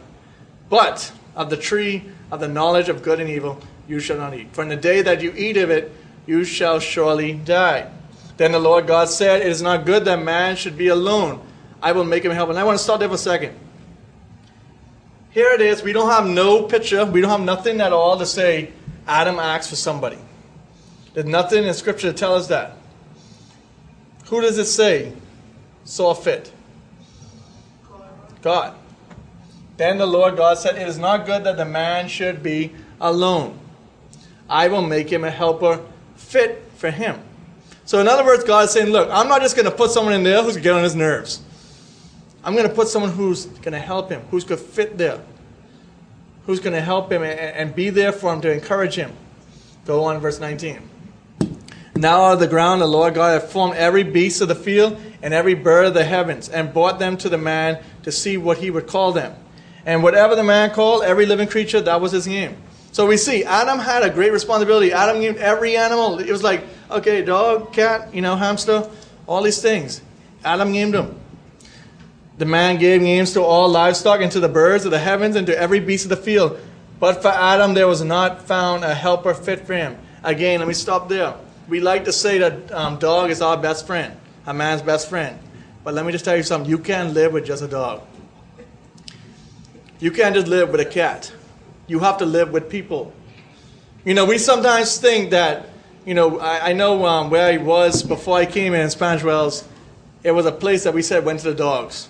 but 0.69 1.13
of 1.35 1.51
the 1.51 1.57
tree 1.57 2.05
of 2.31 2.41
the 2.41 2.49
knowledge 2.49 2.89
of 2.89 3.03
good 3.03 3.21
and 3.21 3.31
evil 3.31 3.61
you 3.89 4.01
shall 4.01 4.17
not 4.17 4.35
eat. 4.35 4.49
For 4.53 4.63
in 4.63 4.69
the 4.69 4.77
day 4.77 5.03
that 5.03 5.23
you 5.23 5.33
eat 5.37 5.57
of 5.57 5.71
it, 5.71 5.93
you 6.27 6.45
shall 6.45 6.81
surely 6.81 7.35
die. 7.35 7.91
Then 8.37 8.53
the 8.53 8.59
Lord 8.59 8.87
God 8.87 9.09
said, 9.09 9.43
It 9.43 9.49
is 9.49 9.63
not 9.63 9.87
good 9.87 10.05
that 10.05 10.23
man 10.23 10.57
should 10.57 10.77
be 10.77 10.89
alone. 10.89 11.41
I 11.83 11.93
will 11.93 12.05
make 12.05 12.25
him 12.25 12.33
help. 12.33 12.51
And 12.51 12.59
I 12.59 12.65
want 12.65 12.79
to 12.79 12.85
stop 12.85 13.01
there 13.01 13.09
for 13.09 13.15
a 13.15 13.19
second. 13.19 13.57
Here 15.31 15.51
it 15.53 15.61
is. 15.61 15.83
We 15.83 15.93
don't 15.93 16.11
have 16.11 16.27
no 16.27 16.63
picture. 16.63 17.05
We 17.05 17.21
don't 17.21 17.31
have 17.31 17.41
nothing 17.41 17.81
at 17.81 17.93
all 17.93 18.19
to 18.19 18.27
say 18.27 18.73
Adam 19.07 19.39
asked 19.39 19.71
for 19.71 19.77
somebody. 19.77 20.19
There's 21.15 21.27
nothing 21.27 21.65
in 21.65 21.75
Scripture 21.75 22.13
to 22.13 22.19
tell 22.19 22.35
us 22.35 22.49
that. 22.49 22.77
Who 24.27 24.41
does 24.41 24.59
it 24.59 24.67
say 24.67 25.13
saw 25.85 26.15
fit? 26.15 26.53
God. 28.43 28.75
Then 29.77 29.99
the 29.99 30.07
Lord 30.07 30.37
God 30.37 30.59
said, 30.59 30.77
It 30.77 30.89
is 30.89 30.99
not 30.99 31.27
good 31.27 31.45
that 31.45 31.57
the 31.57 31.65
man 31.65 32.09
should 32.09 32.43
be 32.43 32.73
alone. 33.01 33.59
I 34.49 34.69
will 34.69 34.83
make 34.83 35.11
him 35.11 35.25
a 35.25 35.31
helper 35.31 35.85
fit 36.15 36.65
for 36.77 36.91
him. 36.91 37.21
So, 37.85 38.01
in 38.01 38.09
other 38.09 38.25
words, 38.25 38.43
God 38.45 38.65
is 38.65 38.71
saying, 38.71 38.91
Look, 38.91 39.09
I'm 39.11 39.29
not 39.29 39.43
just 39.43 39.57
going 39.57 39.67
to 39.67 39.75
put 39.75 39.91
someone 39.91 40.15
in 40.15 40.23
there 40.23 40.43
who's 40.43 40.55
going 40.55 40.63
to 40.63 40.63
get 40.63 40.73
on 40.73 40.83
his 40.83 40.97
nerves. 40.97 41.43
I'm 42.43 42.55
going 42.55 42.69
to 42.69 42.75
put 42.75 42.89
someone 42.89 43.11
who's 43.11 43.47
going 43.47 43.73
to 43.73 43.81
help 43.81 44.11
him, 44.11 44.23
who's 44.31 44.45
going 44.45 44.61
to 44.61 44.67
fit 44.67 44.97
there, 44.97 45.21
who's 46.47 46.61
going 46.61 46.75
to 46.75 46.81
help 46.81 47.11
him 47.11 47.23
and, 47.23 47.39
and 47.39 47.75
be 47.75 47.91
there 47.91 48.13
for 48.13 48.33
him 48.33 48.41
to 48.43 48.53
encourage 48.53 48.95
him. 48.95 49.13
Go 49.85 50.05
on, 50.05 50.21
verse 50.21 50.41
19. 50.41 50.91
Now 51.97 52.25
out 52.25 52.35
of 52.35 52.41
the 52.41 52.47
ground 52.47 52.83
the 52.83 52.87
Lord 52.87 53.15
God 53.15 53.41
had 53.41 53.51
formed 53.51 53.75
every 53.75 54.03
beast 54.03 54.41
of 54.43 54.49
the 54.49 54.55
field 54.55 55.01
and 55.23 55.33
every 55.33 55.55
bird 55.55 55.87
of 55.87 55.95
the 55.95 56.05
heavens, 56.05 56.49
and 56.49 56.73
brought 56.73 56.99
them 56.99 57.17
to 57.19 57.29
the 57.29 57.39
man 57.39 57.83
to 58.03 58.13
see 58.13 58.37
what 58.37 58.59
he 58.59 58.71
would 58.71 58.87
call 58.87 59.13
them. 59.13 59.35
And 59.87 60.03
whatever 60.03 60.35
the 60.35 60.43
man 60.45 60.71
called 60.71 61.05
every 61.05 61.25
living 61.25 61.49
creature, 61.49 61.81
that 61.81 62.01
was 62.01 62.13
his 62.13 62.27
name. 62.27 62.57
So 62.91 63.07
we 63.07 63.17
see 63.17 63.45
Adam 63.45 63.79
had 63.79 64.03
a 64.03 64.11
great 64.11 64.33
responsibility. 64.33 64.93
Adam 64.93 65.21
named 65.21 65.37
every 65.37 65.77
animal. 65.77 66.19
It 66.19 66.31
was 66.31 66.43
like, 66.43 66.65
okay, 66.91 67.23
dog, 67.23 67.73
cat, 67.73 68.13
you 68.13 68.21
know, 68.21 68.37
hamster, 68.37 68.91
all 69.27 69.43
these 69.43 69.63
things. 69.63 70.03
Adam 70.45 70.73
named 70.73 70.95
them. 70.95 71.21
The 72.39 72.47
man 72.47 72.79
gave 72.79 73.01
names 73.01 73.33
to 73.35 73.43
all 73.43 73.69
livestock 73.69 74.21
and 74.21 74.31
to 74.33 74.41
the 74.41 74.49
birds 74.49 74.85
of 74.85 74.91
the 74.91 74.99
heavens 74.99 75.37
and 75.37 75.47
to 75.47 75.59
every 75.59 75.81
beast 75.81 76.05
of 76.05 76.11
the 76.11 76.17
field. 76.17 76.59
But 76.99 77.23
for 77.23 77.29
Adam 77.29 77.75
there 77.75 77.87
was 77.87 78.03
not 78.03 78.43
found 78.43 78.85
a 78.85 78.95
helper 78.95 79.35
fit 79.35 79.67
for 79.67 79.75
him. 79.75 79.97
Again, 80.23 80.59
let 80.59 80.69
me 80.69 80.75
stop 80.75 81.09
there. 81.09 81.35
We 81.69 81.81
like 81.81 82.05
to 82.07 82.13
say 82.13 82.39
that 82.39 82.73
um, 82.73 82.99
dog 82.99 83.31
is 83.31 83.41
our 83.41 83.57
best 83.57 83.87
friend, 83.87 84.15
a 84.47 84.53
man's 84.53 84.83
best 84.83 85.09
friend. 85.09 85.39
But 85.85 85.95
let 85.95 86.05
me 86.05 86.13
just 86.13 86.25
tell 86.25 86.37
you 86.37 86.43
something. 86.43 86.69
You 86.69 86.79
can't 86.79 87.15
live 87.15 87.33
with 87.33 87.47
just 87.47 87.63
a 87.63 87.69
dog. 87.69 88.03
You 89.99 90.11
can't 90.11 90.35
just 90.35 90.47
live 90.47 90.71
with 90.71 90.81
a 90.81 90.85
cat. 90.85 91.33
You 91.87 92.01
have 92.01 92.19
to 92.19 92.27
live 92.27 92.53
with 92.53 92.69
people. 92.69 93.13
You 94.05 94.15
know, 94.15 94.25
we 94.25 94.39
sometimes 94.39 94.99
think 94.99 95.31
that, 95.31 95.71
you 96.05 96.15
know, 96.15 96.39
I, 96.39 96.71
I 96.71 96.73
know 96.75 97.07
um, 97.07 97.31
where 97.31 97.53
I 97.53 97.57
was 97.57 98.03
before 98.03 98.37
I 98.37 98.47
came 98.47 98.75
in, 98.75 98.81
in 98.81 98.91
Spanish 98.91 99.23
Wells, 99.23 99.67
it 100.23 100.33
was 100.33 100.45
a 100.45 100.53
place 100.53 100.85
that 100.85 100.93
we 100.93 101.03
said 101.03 101.25
went 101.25 101.41
to 101.41 101.51
the 101.51 101.55
dogs. 101.55 102.09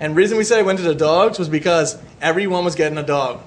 And 0.00 0.16
reason 0.16 0.38
we 0.38 0.44
said 0.44 0.60
it 0.60 0.66
went 0.66 0.78
to 0.78 0.84
the 0.84 0.94
dogs 0.94 1.38
was 1.38 1.48
because 1.48 1.98
everyone 2.20 2.64
was 2.64 2.74
getting 2.74 2.98
a 2.98 3.02
dog. 3.02 3.40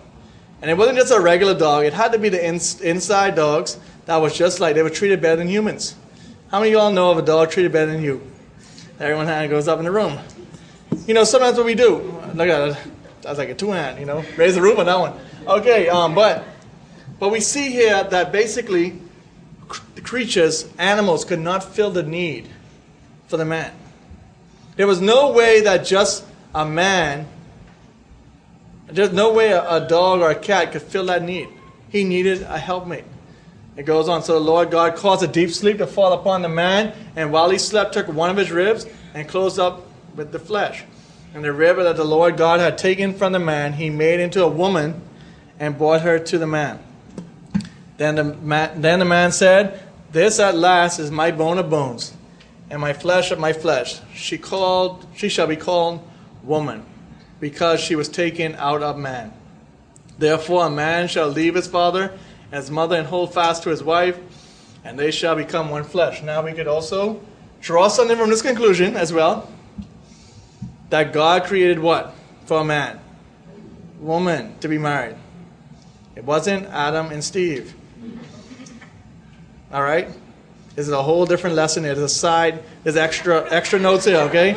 And 0.62 0.72
it 0.72 0.78
wasn't 0.78 0.98
just 0.98 1.12
a 1.12 1.20
regular 1.20 1.58
dog, 1.58 1.86
it 1.86 1.94
had 1.94 2.12
to 2.14 2.20
be 2.20 2.30
the 2.30 2.44
ins- 2.44 2.82
inside 2.82 3.36
dogs 3.36 3.80
that 4.06 4.18
was 4.18 4.36
just 4.36 4.60
like 4.60 4.76
they 4.76 4.84
were 4.84 4.90
treated 4.90 5.22
better 5.22 5.36
than 5.36 5.48
humans. 5.48 5.96
How 6.50 6.60
many 6.60 6.72
of 6.72 6.80
y'all 6.80 6.92
know 6.92 7.12
of 7.12 7.18
a 7.18 7.22
dog 7.22 7.52
treated 7.52 7.72
better 7.72 7.92
than 7.92 8.02
you? 8.02 8.22
Everyone 9.00 9.28
hand 9.28 9.50
goes 9.50 9.68
up 9.68 9.80
in 9.80 9.86
the 9.86 9.92
room. 9.92 10.18
You 11.06 11.14
know, 11.14 11.24
sometimes 11.26 11.58
what 11.58 11.66
we 11.66 11.76
do, 11.76 11.98
look 12.34 12.48
at 12.48 12.70
it, 12.70 12.78
that's 13.28 13.40
like 13.40 13.50
a 13.50 13.56
two 13.56 13.72
hand, 13.72 14.00
you 14.00 14.06
know, 14.06 14.24
raise 14.38 14.56
the 14.56 14.62
roof 14.62 14.80
on 14.80 14.86
that 14.86 14.98
one. 14.98 15.14
Okay, 15.46 15.90
um, 15.90 16.16
but 16.16 16.46
but 17.20 17.30
we 17.30 17.42
see 17.42 17.70
here 17.72 18.02
that 18.06 18.32
basically 18.32 19.02
the 19.96 20.02
creatures, 20.02 20.66
animals, 20.78 21.26
could 21.26 21.42
not 21.42 21.62
fill 21.62 21.92
the 21.92 22.04
need 22.04 22.48
for 23.28 23.36
the 23.36 23.44
man. 23.44 23.74
There 24.78 24.88
was 24.88 25.02
no 25.02 25.34
way 25.34 25.60
that 25.62 25.86
just 25.86 26.24
a 26.56 26.66
man, 26.66 27.28
there's 28.88 29.12
no 29.12 29.34
way 29.34 29.52
a, 29.52 29.70
a 29.70 29.86
dog 29.86 30.22
or 30.22 30.32
a 30.32 30.36
cat 30.36 30.72
could 30.72 30.84
fill 30.84 31.08
that 31.08 31.22
need. 31.22 31.50
He 31.90 32.06
needed 32.06 32.44
a 32.44 32.58
helpmate. 32.58 33.04
It 33.76 33.86
goes 33.86 34.08
on. 34.08 34.24
So 34.24 34.36
the 34.36 34.40
Lord 34.40 34.72
God 34.72 34.96
caused 34.96 35.22
a 35.22 35.28
deep 35.28 35.50
sleep 35.50 35.80
to 35.80 35.88
fall 35.88 36.14
upon 36.14 36.44
the 36.44 36.50
man, 36.50 36.94
and 37.18 37.34
while 37.34 37.50
he 37.50 37.58
slept, 37.58 37.94
took 37.94 38.08
one 38.08 38.30
of 38.30 38.38
his 38.38 38.52
ribs 38.52 38.86
and 39.14 39.28
closed 39.28 39.60
up 39.60 39.86
with 40.16 40.32
the 40.32 40.40
flesh. 40.40 40.86
And 41.34 41.44
the 41.44 41.54
rib 41.54 41.78
that 41.78 41.96
the 41.96 42.04
Lord 42.04 42.38
God 42.38 42.60
had 42.60 42.78
taken 42.78 43.14
from 43.14 43.34
the 43.34 43.40
man, 43.40 43.74
he 43.74 43.90
made 43.90 44.20
into 44.20 44.44
a 44.44 44.48
woman 44.48 45.02
and 45.60 45.78
brought 45.78 46.02
her 46.02 46.20
to 46.20 46.38
the 46.38 46.48
man. 46.48 46.80
Then 47.98 48.16
the 48.16 48.24
man, 48.24 48.82
then 48.82 49.00
the 49.00 49.06
man 49.06 49.32
said, 49.32 49.82
This 50.12 50.40
at 50.40 50.56
last 50.56 51.00
is 51.00 51.12
my 51.12 51.32
bone 51.32 51.58
of 51.58 51.70
bones, 51.70 52.14
and 52.70 52.80
my 52.80 52.94
flesh 52.94 53.32
of 53.32 53.40
my 53.40 53.54
flesh. 53.54 54.00
She 54.14 54.38
called, 54.38 55.06
she 55.16 55.30
shall 55.30 55.48
be 55.48 55.56
called 55.56 56.08
woman, 56.44 56.86
because 57.40 57.80
she 57.80 57.96
was 57.96 58.08
taken 58.08 58.56
out 58.56 58.84
of 58.84 58.98
man. 58.98 59.34
Therefore 60.18 60.66
a 60.66 60.70
man 60.70 61.08
shall 61.08 61.28
leave 61.28 61.56
his 61.56 61.68
father 61.68 62.12
and 62.52 62.62
his 62.62 62.72
mother 62.72 62.96
and 62.96 63.08
hold 63.08 63.34
fast 63.34 63.64
to 63.64 63.70
his 63.70 63.84
wife, 63.84 64.20
and 64.84 64.98
they 64.98 65.12
shall 65.12 65.36
become 65.36 65.70
one 65.70 65.84
flesh. 65.84 66.22
Now 66.24 66.44
we 66.44 66.54
could 66.54 66.68
also 66.68 67.22
draw 67.62 67.88
something 67.88 68.18
from 68.18 68.30
this 68.30 68.42
conclusion 68.42 68.96
as 68.96 69.12
well. 69.12 69.52
That 70.90 71.14
God 71.14 71.44
created 71.44 71.80
what? 71.80 72.14
For 72.46 72.62
a 72.62 72.64
man. 72.64 73.00
Woman 74.00 74.58
to 74.60 74.68
be 74.68 74.78
married. 74.78 75.16
It 76.16 76.24
wasn't 76.24 76.66
Adam 76.68 77.12
and 77.12 77.24
Steve. 77.24 77.74
All 79.72 79.84
right? 79.84 80.08
This 80.76 80.88
is 80.88 80.94
a 80.94 81.02
whole 81.02 81.26
different 81.26 81.56
lesson. 81.56 81.86
It 81.86 81.98
is 81.98 82.04
a 82.04 82.10
side, 82.10 82.64
there's 82.84 82.96
extra 82.96 83.52
extra 83.52 83.80
notes 83.80 84.06
here, 84.06 84.18
okay? 84.22 84.56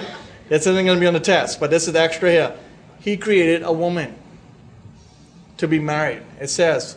This 0.48 0.66
isn't 0.66 0.84
going 0.84 0.96
to 0.96 1.00
be 1.00 1.06
on 1.06 1.14
the 1.14 1.20
test, 1.20 1.58
but 1.58 1.70
this 1.70 1.88
is 1.88 1.94
extra 1.94 2.30
here. 2.30 2.56
He 3.00 3.16
created 3.16 3.62
a 3.62 3.72
woman 3.72 4.14
to 5.56 5.66
be 5.66 5.78
married. 5.78 6.22
It 6.40 6.48
says, 6.48 6.96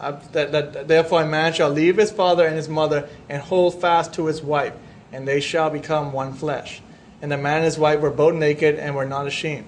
uh, 0.00 0.18
that, 0.32 0.52
that, 0.52 0.88
therefore 0.88 1.22
a 1.22 1.26
man 1.26 1.52
shall 1.52 1.70
leave 1.70 1.96
his 1.96 2.10
father 2.10 2.46
and 2.46 2.56
his 2.56 2.68
mother 2.68 3.08
and 3.28 3.40
hold 3.40 3.80
fast 3.80 4.14
to 4.14 4.26
his 4.26 4.42
wife, 4.42 4.74
and 5.12 5.26
they 5.26 5.40
shall 5.40 5.70
become 5.70 6.12
one 6.12 6.32
flesh. 6.32 6.82
And 7.24 7.32
the 7.32 7.38
man 7.38 7.56
and 7.56 7.64
his 7.64 7.78
wife 7.78 8.00
were 8.00 8.10
both 8.10 8.34
naked 8.34 8.74
and 8.74 8.94
were 8.94 9.06
not 9.06 9.26
ashamed. 9.26 9.64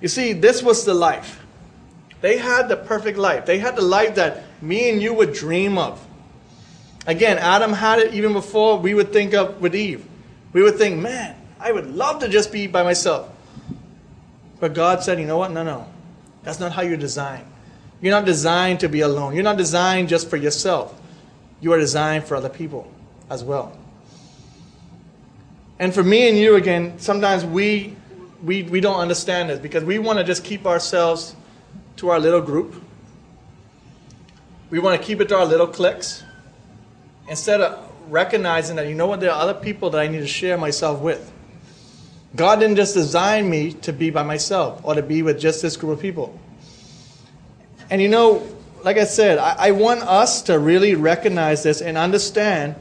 You 0.00 0.08
see, 0.08 0.32
this 0.32 0.62
was 0.62 0.86
the 0.86 0.94
life. 0.94 1.44
They 2.22 2.38
had 2.38 2.70
the 2.70 2.78
perfect 2.78 3.18
life. 3.18 3.44
They 3.44 3.58
had 3.58 3.76
the 3.76 3.82
life 3.82 4.14
that 4.14 4.42
me 4.62 4.88
and 4.88 5.02
you 5.02 5.12
would 5.12 5.34
dream 5.34 5.76
of. 5.76 6.02
Again, 7.06 7.36
Adam 7.36 7.74
had 7.74 7.98
it 7.98 8.14
even 8.14 8.32
before 8.32 8.78
we 8.78 8.94
would 8.94 9.12
think 9.12 9.34
of 9.34 9.60
with 9.60 9.76
Eve. 9.76 10.02
We 10.54 10.62
would 10.62 10.78
think, 10.78 10.98
man, 10.98 11.36
I 11.60 11.72
would 11.72 11.94
love 11.94 12.20
to 12.20 12.28
just 12.30 12.52
be 12.52 12.66
by 12.66 12.82
myself. 12.82 13.30
But 14.60 14.72
God 14.72 15.02
said, 15.02 15.20
you 15.20 15.26
know 15.26 15.36
what? 15.36 15.50
No, 15.50 15.62
no. 15.62 15.86
That's 16.42 16.58
not 16.58 16.72
how 16.72 16.80
you're 16.80 16.96
designed. 16.96 17.44
You're 18.00 18.14
not 18.14 18.24
designed 18.24 18.80
to 18.80 18.88
be 18.88 19.02
alone. 19.02 19.34
You're 19.34 19.44
not 19.44 19.58
designed 19.58 20.08
just 20.08 20.30
for 20.30 20.38
yourself. 20.38 20.98
You 21.60 21.70
are 21.74 21.78
designed 21.78 22.24
for 22.24 22.34
other 22.34 22.48
people 22.48 22.90
as 23.28 23.44
well. 23.44 23.76
And 25.78 25.94
for 25.94 26.02
me 26.02 26.28
and 26.28 26.36
you, 26.36 26.56
again, 26.56 26.98
sometimes 26.98 27.44
we, 27.44 27.96
we, 28.42 28.64
we 28.64 28.80
don't 28.80 28.98
understand 28.98 29.50
this 29.50 29.60
because 29.60 29.84
we 29.84 29.98
want 29.98 30.18
to 30.18 30.24
just 30.24 30.44
keep 30.44 30.66
ourselves 30.66 31.36
to 31.96 32.08
our 32.10 32.18
little 32.18 32.40
group. 32.40 32.82
We 34.70 34.78
want 34.80 35.00
to 35.00 35.06
keep 35.06 35.20
it 35.20 35.28
to 35.28 35.36
our 35.36 35.46
little 35.46 35.66
cliques 35.66 36.24
instead 37.28 37.60
of 37.60 37.88
recognizing 38.08 38.76
that, 38.76 38.88
you 38.88 38.94
know 38.94 39.06
what, 39.06 39.20
there 39.20 39.30
are 39.30 39.40
other 39.40 39.54
people 39.54 39.90
that 39.90 40.00
I 40.00 40.08
need 40.08 40.20
to 40.20 40.26
share 40.26 40.58
myself 40.58 41.00
with. 41.00 41.32
God 42.34 42.60
didn't 42.60 42.76
just 42.76 42.94
design 42.94 43.48
me 43.48 43.72
to 43.72 43.92
be 43.92 44.10
by 44.10 44.22
myself 44.22 44.80
or 44.82 44.94
to 44.94 45.02
be 45.02 45.22
with 45.22 45.38
just 45.40 45.62
this 45.62 45.76
group 45.76 45.92
of 45.92 46.00
people. 46.00 46.38
And 47.90 48.02
you 48.02 48.08
know, 48.08 48.46
like 48.84 48.98
I 48.98 49.04
said, 49.04 49.38
I, 49.38 49.56
I 49.58 49.70
want 49.70 50.02
us 50.02 50.42
to 50.42 50.58
really 50.58 50.94
recognize 50.94 51.62
this 51.62 51.80
and 51.80 51.96
understand 51.96 52.74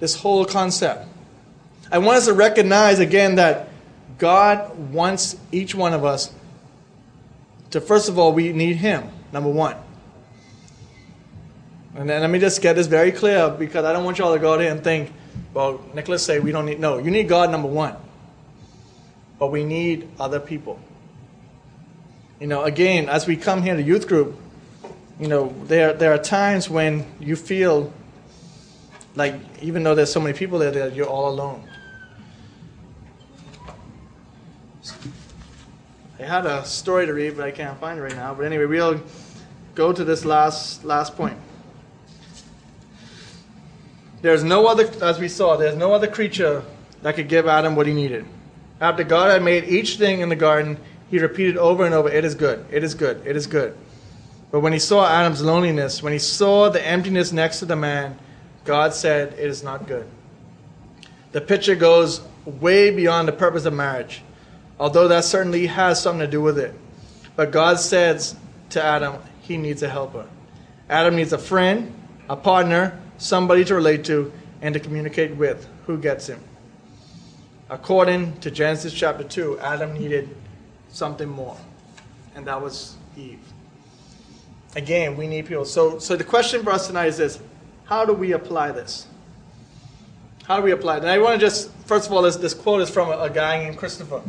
this 0.00 0.14
whole 0.14 0.44
concept. 0.44 1.08
I 1.90 1.98
want 1.98 2.18
us 2.18 2.26
to 2.26 2.32
recognize 2.32 2.98
again 2.98 3.36
that 3.36 3.68
God 4.18 4.92
wants 4.92 5.36
each 5.52 5.74
one 5.74 5.92
of 5.92 6.04
us 6.04 6.32
to, 7.70 7.80
first 7.80 8.08
of 8.08 8.18
all, 8.18 8.32
we 8.32 8.52
need 8.52 8.76
Him, 8.76 9.08
number 9.32 9.50
one. 9.50 9.76
And 11.96 12.08
then 12.08 12.20
let 12.20 12.30
me 12.30 12.38
just 12.38 12.60
get 12.60 12.74
this 12.74 12.86
very 12.86 13.12
clear 13.12 13.50
because 13.50 13.84
I 13.84 13.92
don't 13.92 14.04
want 14.04 14.18
y'all 14.18 14.32
to 14.32 14.40
go 14.40 14.54
out 14.54 14.60
here 14.60 14.70
and 14.70 14.82
think, 14.82 15.12
well, 15.52 15.80
Nicholas 15.94 16.24
say 16.24 16.40
we 16.40 16.52
don't 16.52 16.66
need, 16.66 16.80
no, 16.80 16.98
you 16.98 17.10
need 17.10 17.28
God, 17.28 17.50
number 17.50 17.68
one. 17.68 17.96
But 19.38 19.50
we 19.52 19.64
need 19.64 20.08
other 20.18 20.40
people. 20.40 20.80
You 22.40 22.48
know, 22.48 22.64
again, 22.64 23.08
as 23.08 23.26
we 23.26 23.36
come 23.36 23.62
here 23.62 23.76
to 23.76 23.82
youth 23.82 24.08
group, 24.08 24.36
you 25.20 25.28
know, 25.28 25.54
there, 25.64 25.92
there 25.92 26.12
are 26.12 26.18
times 26.18 26.68
when 26.68 27.06
you 27.20 27.36
feel 27.36 27.92
like, 29.14 29.34
even 29.62 29.84
though 29.84 29.94
there's 29.94 30.12
so 30.12 30.20
many 30.20 30.36
people 30.36 30.58
there, 30.58 30.72
that 30.72 30.94
you're 30.94 31.06
all 31.06 31.28
alone. 31.28 31.62
I 36.18 36.22
had 36.22 36.46
a 36.46 36.64
story 36.64 37.06
to 37.06 37.12
read, 37.12 37.36
but 37.36 37.46
I 37.46 37.50
can't 37.50 37.78
find 37.78 37.98
it 37.98 38.02
right 38.02 38.14
now. 38.14 38.34
But 38.34 38.46
anyway, 38.46 38.66
we'll 38.66 39.00
go 39.74 39.92
to 39.92 40.04
this 40.04 40.24
last 40.24 40.84
last 40.84 41.16
point. 41.16 41.36
There's 44.22 44.42
no 44.42 44.66
other, 44.66 44.90
as 45.02 45.18
we 45.18 45.28
saw, 45.28 45.56
there's 45.56 45.76
no 45.76 45.92
other 45.92 46.06
creature 46.06 46.62
that 47.02 47.14
could 47.14 47.28
give 47.28 47.46
Adam 47.46 47.76
what 47.76 47.86
he 47.86 47.92
needed. 47.92 48.24
After 48.80 49.04
God 49.04 49.30
had 49.30 49.42
made 49.42 49.64
each 49.64 49.98
thing 49.98 50.20
in 50.20 50.30
the 50.30 50.36
garden, 50.36 50.78
he 51.10 51.18
repeated 51.18 51.58
over 51.58 51.84
and 51.84 51.94
over, 51.94 52.08
It 52.08 52.24
is 52.24 52.34
good, 52.34 52.64
it 52.70 52.82
is 52.82 52.94
good, 52.94 53.20
it 53.26 53.36
is 53.36 53.46
good. 53.46 53.76
But 54.50 54.60
when 54.60 54.72
he 54.72 54.78
saw 54.78 55.06
Adam's 55.06 55.42
loneliness, 55.42 56.02
when 56.02 56.12
he 56.12 56.18
saw 56.18 56.70
the 56.70 56.84
emptiness 56.86 57.32
next 57.32 57.58
to 57.58 57.66
the 57.66 57.76
man, 57.76 58.18
God 58.64 58.94
said, 58.94 59.34
It 59.34 59.50
is 59.50 59.62
not 59.62 59.86
good. 59.86 60.06
The 61.32 61.40
picture 61.40 61.74
goes 61.74 62.20
way 62.46 62.90
beyond 62.90 63.28
the 63.28 63.32
purpose 63.32 63.64
of 63.64 63.74
marriage, 63.74 64.22
although 64.78 65.08
that 65.08 65.24
certainly 65.24 65.66
has 65.66 66.00
something 66.00 66.20
to 66.20 66.30
do 66.30 66.40
with 66.40 66.58
it. 66.58 66.74
But 67.36 67.50
God 67.50 67.78
says 67.80 68.36
to 68.70 68.82
Adam, 68.82 69.16
He 69.42 69.56
needs 69.56 69.82
a 69.82 69.88
helper. 69.88 70.26
Adam 70.88 71.16
needs 71.16 71.32
a 71.32 71.38
friend, 71.38 71.94
a 72.28 72.36
partner, 72.36 73.00
somebody 73.18 73.64
to 73.64 73.74
relate 73.74 74.04
to, 74.04 74.32
and 74.60 74.74
to 74.74 74.80
communicate 74.80 75.36
with. 75.36 75.68
Who 75.86 75.98
gets 75.98 76.26
him? 76.26 76.40
According 77.70 78.40
to 78.40 78.50
Genesis 78.50 78.92
chapter 78.92 79.24
2, 79.24 79.58
Adam 79.60 79.94
needed 79.94 80.34
something 80.90 81.28
more, 81.28 81.56
and 82.34 82.46
that 82.46 82.60
was 82.60 82.96
Eve. 83.16 83.40
Again, 84.76 85.16
we 85.16 85.26
need 85.26 85.46
people. 85.46 85.64
So, 85.64 85.98
so 85.98 86.16
the 86.16 86.24
question 86.24 86.62
for 86.62 86.70
us 86.70 86.86
tonight 86.86 87.06
is 87.06 87.16
this 87.16 87.40
how 87.84 88.04
do 88.04 88.12
we 88.12 88.32
apply 88.32 88.72
this? 88.72 89.06
How 90.44 90.58
do 90.58 90.62
we 90.62 90.72
apply 90.72 90.96
it? 90.96 91.00
And 91.00 91.08
I 91.08 91.18
want 91.18 91.40
to 91.40 91.46
just, 91.46 91.70
first 91.86 92.06
of 92.06 92.12
all, 92.12 92.22
this, 92.22 92.36
this 92.36 92.54
quote 92.54 92.82
is 92.82 92.90
from 92.90 93.08
a, 93.08 93.18
a 93.18 93.30
guy 93.30 93.64
named 93.64 93.78
Christopher. 93.78 94.22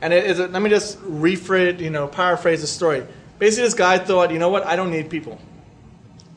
And 0.00 0.12
it 0.12 0.24
is, 0.24 0.38
a, 0.38 0.48
let 0.48 0.60
me 0.60 0.70
just 0.70 1.00
rephrase, 1.02 1.80
you 1.80 1.90
know, 1.90 2.06
paraphrase 2.06 2.60
the 2.60 2.66
story. 2.66 3.06
Basically, 3.38 3.64
this 3.64 3.74
guy 3.74 3.98
thought, 3.98 4.30
you 4.30 4.38
know 4.38 4.48
what, 4.48 4.66
I 4.66 4.76
don't 4.76 4.90
need 4.90 5.10
people. 5.10 5.40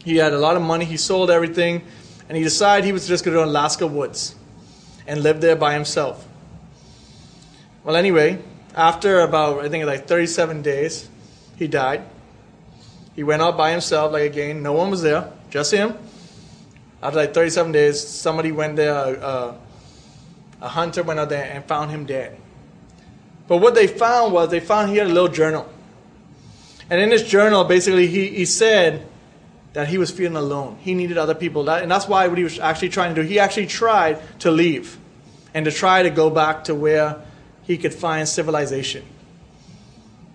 He 0.03 0.17
had 0.17 0.33
a 0.33 0.39
lot 0.39 0.55
of 0.55 0.61
money, 0.61 0.85
he 0.85 0.97
sold 0.97 1.29
everything, 1.29 1.81
and 2.27 2.37
he 2.37 2.43
decided 2.43 2.85
he 2.85 2.91
was 2.91 3.07
just 3.07 3.25
going 3.25 3.35
to 3.35 3.41
go 3.41 3.45
to 3.45 3.51
Alaska 3.51 3.85
woods 3.85 4.35
and 5.07 5.23
live 5.23 5.41
there 5.41 5.55
by 5.55 5.73
himself. 5.73 6.25
Well, 7.83 7.95
anyway, 7.95 8.41
after 8.75 9.21
about, 9.21 9.65
I 9.65 9.69
think, 9.69 9.85
like 9.85 10.07
37 10.07 10.61
days, 10.61 11.09
he 11.57 11.67
died. 11.67 12.03
He 13.15 13.23
went 13.23 13.41
out 13.41 13.57
by 13.57 13.71
himself, 13.71 14.13
like 14.13 14.23
again, 14.23 14.63
no 14.63 14.73
one 14.73 14.89
was 14.89 15.01
there, 15.01 15.31
just 15.49 15.73
him. 15.73 15.95
After 17.01 17.19
like 17.19 17.33
37 17.33 17.71
days, 17.71 18.07
somebody 18.07 18.51
went 18.51 18.75
there, 18.75 18.93
uh, 18.93 19.55
a 20.61 20.67
hunter 20.67 21.03
went 21.03 21.19
out 21.19 21.29
there 21.29 21.43
and 21.43 21.63
found 21.65 21.91
him 21.91 22.05
dead. 22.05 22.37
But 23.49 23.57
what 23.57 23.73
they 23.73 23.87
found 23.87 24.31
was 24.31 24.49
they 24.49 24.59
found 24.59 24.91
he 24.91 24.97
had 24.97 25.07
a 25.07 25.09
little 25.09 25.27
journal. 25.27 25.67
And 26.89 27.01
in 27.01 27.09
his 27.09 27.23
journal, 27.23 27.63
basically, 27.63 28.05
he, 28.05 28.27
he 28.27 28.45
said 28.45 29.07
that 29.73 29.87
he 29.87 29.97
was 29.97 30.11
feeling 30.11 30.35
alone. 30.35 30.77
He 30.79 30.93
needed 30.93 31.17
other 31.17 31.33
people. 31.33 31.63
That, 31.63 31.81
and 31.81 31.91
that's 31.91 32.07
why 32.07 32.27
what 32.27 32.37
he 32.37 32.43
was 32.43 32.59
actually 32.59 32.89
trying 32.89 33.15
to 33.15 33.23
do, 33.23 33.27
he 33.27 33.39
actually 33.39 33.65
tried 33.65 34.21
to 34.41 34.51
leave 34.51 34.99
and 35.55 35.65
to 35.65 35.71
try 35.71 36.03
to 36.03 36.11
go 36.11 36.29
back 36.29 36.65
to 36.65 36.75
where 36.75 37.21
he 37.63 37.75
could 37.77 37.93
find 37.93 38.27
civilization. 38.27 39.03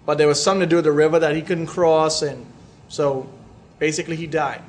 But 0.05 0.18
there 0.18 0.27
was 0.27 0.42
something 0.42 0.62
to 0.62 0.66
do 0.66 0.77
with 0.77 0.85
the 0.85 0.92
river 0.92 1.20
that 1.20 1.37
he 1.37 1.42
couldn't 1.42 1.68
cross, 1.68 2.20
and 2.20 2.44
so 2.88 3.31
basically 3.79 4.16
he 4.16 4.27
died 4.27 4.61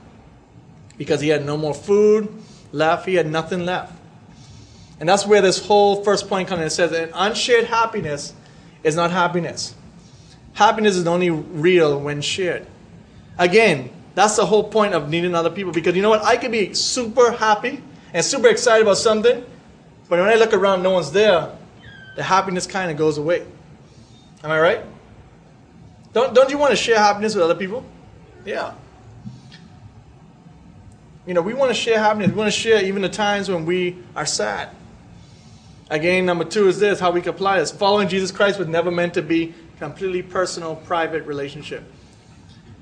because 0.99 1.19
he 1.19 1.29
had 1.29 1.43
no 1.45 1.57
more 1.57 1.73
food 1.73 2.31
left. 2.71 3.07
He 3.07 3.15
had 3.15 3.25
nothing 3.27 3.65
left. 3.65 3.93
And 4.99 5.09
that's 5.09 5.25
where 5.25 5.41
this 5.41 5.65
whole 5.65 6.03
first 6.03 6.29
point 6.29 6.47
comes 6.47 6.61
in. 6.61 6.67
It 6.67 6.71
says 6.71 6.91
that 6.91 7.11
unshared 7.13 7.65
happiness 7.65 8.33
is 8.83 8.95
not 8.95 9.11
happiness. 9.11 9.75
Happiness 10.53 10.95
is 10.95 11.05
only 11.05 11.29
real 11.29 11.99
when 11.99 12.21
shared. 12.21 12.65
Again, 13.37 13.89
that's 14.13 14.37
the 14.37 14.45
whole 14.45 14.63
point 14.63 14.93
of 14.93 15.09
needing 15.09 15.35
other 15.35 15.49
people 15.49 15.73
because 15.73 15.95
you 15.95 16.01
know 16.01 16.09
what? 16.09 16.23
I 16.23 16.37
could 16.37 16.51
be 16.51 16.73
super 16.73 17.31
happy 17.31 17.83
and 18.13 18.23
super 18.23 18.47
excited 18.47 18.83
about 18.83 18.97
something, 18.97 19.43
but 20.07 20.19
when 20.19 20.29
I 20.29 20.35
look 20.35 20.53
around, 20.53 20.83
no 20.83 20.91
one's 20.91 21.11
there, 21.11 21.51
the 22.15 22.23
happiness 22.23 22.65
kind 22.65 22.89
of 22.89 22.95
goes 22.95 23.17
away. 23.17 23.45
Am 24.43 24.51
I 24.51 24.59
right? 24.59 24.81
Don't, 26.13 26.33
don't 26.33 26.49
you 26.49 26.57
want 26.57 26.71
to 26.71 26.77
share 26.77 26.97
happiness 26.97 27.35
with 27.35 27.43
other 27.43 27.55
people? 27.55 27.83
Yeah. 28.45 28.73
You 31.25 31.33
know, 31.33 31.41
we 31.41 31.53
want 31.53 31.71
to 31.71 31.75
share 31.75 31.99
happiness. 31.99 32.29
We 32.29 32.37
want 32.37 32.53
to 32.53 32.57
share 32.57 32.81
even 32.85 33.01
the 33.01 33.09
times 33.09 33.49
when 33.49 33.65
we 33.65 33.97
are 34.15 34.25
sad. 34.25 34.69
Again, 35.89 36.25
number 36.25 36.45
two 36.45 36.67
is 36.67 36.79
this 36.79 36.99
how 36.99 37.11
we 37.11 37.21
can 37.21 37.29
apply 37.29 37.59
this. 37.59 37.71
Following 37.71 38.07
Jesus 38.07 38.31
Christ 38.31 38.57
was 38.57 38.67
never 38.67 38.89
meant 38.89 39.13
to 39.15 39.21
be 39.21 39.53
completely 39.77 40.23
personal, 40.23 40.75
private 40.75 41.25
relationship. 41.25 41.83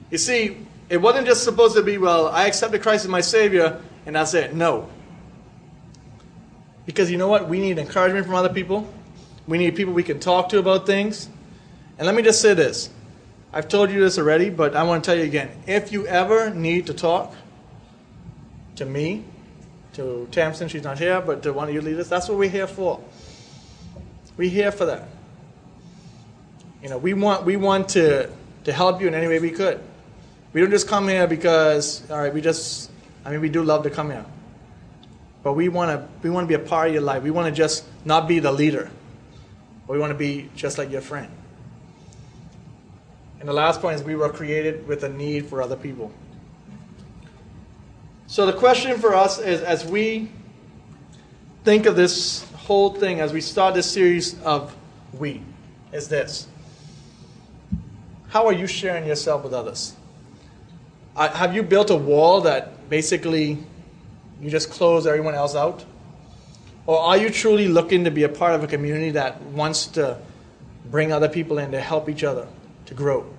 You 0.09 0.17
see, 0.17 0.65
it 0.89 0.97
wasn't 0.97 1.27
just 1.27 1.43
supposed 1.43 1.75
to 1.75 1.83
be, 1.83 1.97
well, 1.97 2.27
I 2.27 2.47
accepted 2.47 2.81
Christ 2.81 3.03
as 3.03 3.09
my 3.09 3.21
Savior, 3.21 3.81
and 4.05 4.15
that's 4.15 4.33
it. 4.33 4.53
No. 4.53 4.89
Because 6.85 7.09
you 7.11 7.17
know 7.17 7.27
what? 7.27 7.49
We 7.49 7.59
need 7.59 7.77
encouragement 7.77 8.25
from 8.25 8.35
other 8.35 8.53
people. 8.53 8.87
We 9.47 9.57
need 9.57 9.75
people 9.75 9.93
we 9.93 10.03
can 10.03 10.19
talk 10.19 10.49
to 10.49 10.59
about 10.59 10.85
things. 10.85 11.27
And 11.97 12.05
let 12.05 12.15
me 12.15 12.21
just 12.21 12.41
say 12.41 12.53
this. 12.53 12.89
I've 13.51 13.67
told 13.67 13.91
you 13.91 13.99
this 13.99 14.17
already, 14.17 14.49
but 14.49 14.75
I 14.75 14.83
want 14.83 15.03
to 15.03 15.09
tell 15.09 15.17
you 15.17 15.25
again. 15.25 15.51
If 15.67 15.91
you 15.91 16.07
ever 16.07 16.49
need 16.49 16.87
to 16.87 16.93
talk 16.93 17.35
to 18.77 18.85
me, 18.85 19.25
to 19.93 20.27
Tamsin, 20.31 20.67
she's 20.67 20.83
not 20.83 20.99
here, 20.99 21.21
but 21.21 21.43
to 21.43 21.53
one 21.53 21.69
of 21.69 21.73
you 21.73 21.81
leaders, 21.81 22.09
that's 22.09 22.27
what 22.29 22.37
we're 22.37 22.49
here 22.49 22.67
for. 22.67 22.99
We're 24.37 24.49
here 24.49 24.71
for 24.71 24.85
that. 24.85 25.07
You 26.81 26.89
know, 26.89 26.97
we 26.97 27.13
want 27.13 27.45
we 27.45 27.55
want 27.55 27.89
to 27.89 28.29
to 28.65 28.73
help 28.73 29.01
you 29.01 29.07
in 29.07 29.13
any 29.13 29.27
way 29.27 29.39
we 29.39 29.51
could. 29.51 29.79
We 30.51 30.61
don't 30.61 30.71
just 30.71 30.87
come 30.87 31.07
here 31.07 31.27
because 31.27 32.09
all 32.09 32.19
right, 32.19 32.33
we 32.33 32.41
just 32.41 32.91
I 33.23 33.31
mean 33.31 33.41
we 33.41 33.49
do 33.49 33.63
love 33.63 33.83
to 33.83 33.89
come 33.89 34.09
here. 34.09 34.25
But 35.43 35.53
we 35.53 35.69
want 35.69 35.91
to 35.91 36.07
we 36.23 36.29
want 36.29 36.45
to 36.45 36.57
be 36.57 36.61
a 36.61 36.65
part 36.67 36.87
of 36.87 36.93
your 36.93 37.03
life. 37.03 37.23
We 37.23 37.31
want 37.31 37.47
to 37.47 37.51
just 37.51 37.85
not 38.05 38.27
be 38.27 38.39
the 38.39 38.51
leader. 38.51 38.89
We 39.87 39.99
want 39.99 40.11
to 40.11 40.17
be 40.17 40.49
just 40.55 40.77
like 40.77 40.89
your 40.89 41.01
friend. 41.01 41.29
And 43.39 43.49
the 43.49 43.53
last 43.53 43.81
point 43.81 43.95
is 43.95 44.03
we 44.03 44.15
were 44.15 44.29
created 44.29 44.87
with 44.87 45.03
a 45.03 45.09
need 45.09 45.47
for 45.47 45.61
other 45.61 45.75
people. 45.75 46.11
So 48.33 48.47
the 48.47 48.53
question 48.53 48.97
for 48.97 49.13
us 49.13 49.37
is 49.37 49.61
as 49.61 49.85
we 49.85 50.27
think 51.63 51.85
of 51.85 51.95
this 51.95 52.43
whole 52.53 52.89
thing, 52.89 53.19
as 53.19 53.31
we 53.31 53.41
start 53.41 53.75
this 53.75 53.85
series 53.85 54.41
of 54.41 54.75
we, 55.19 55.43
is 55.91 56.09
this. 56.09 56.47
How 58.29 58.47
are 58.47 58.51
you 58.51 58.65
sharing 58.65 59.05
yourself 59.05 59.43
with 59.43 59.53
others? 59.53 59.95
Uh, 61.15 61.29
have 61.29 61.53
you 61.53 61.61
built 61.61 61.91
a 61.91 61.95
wall 61.95 62.41
that 62.41 62.89
basically 62.89 63.59
you 64.41 64.49
just 64.49 64.71
close 64.71 65.05
everyone 65.05 65.35
else 65.35 65.53
out? 65.53 65.85
Or 66.87 66.97
are 66.97 67.17
you 67.17 67.29
truly 67.29 67.67
looking 67.67 68.03
to 68.05 68.09
be 68.09 68.23
a 68.23 68.29
part 68.29 68.55
of 68.55 68.63
a 68.63 68.67
community 68.67 69.11
that 69.11 69.43
wants 69.43 69.85
to 69.89 70.17
bring 70.89 71.11
other 71.11 71.29
people 71.29 71.59
in 71.59 71.71
to 71.71 71.79
help 71.79 72.09
each 72.09 72.23
other 72.23 72.47
to 72.87 72.95
grow? 72.95 73.31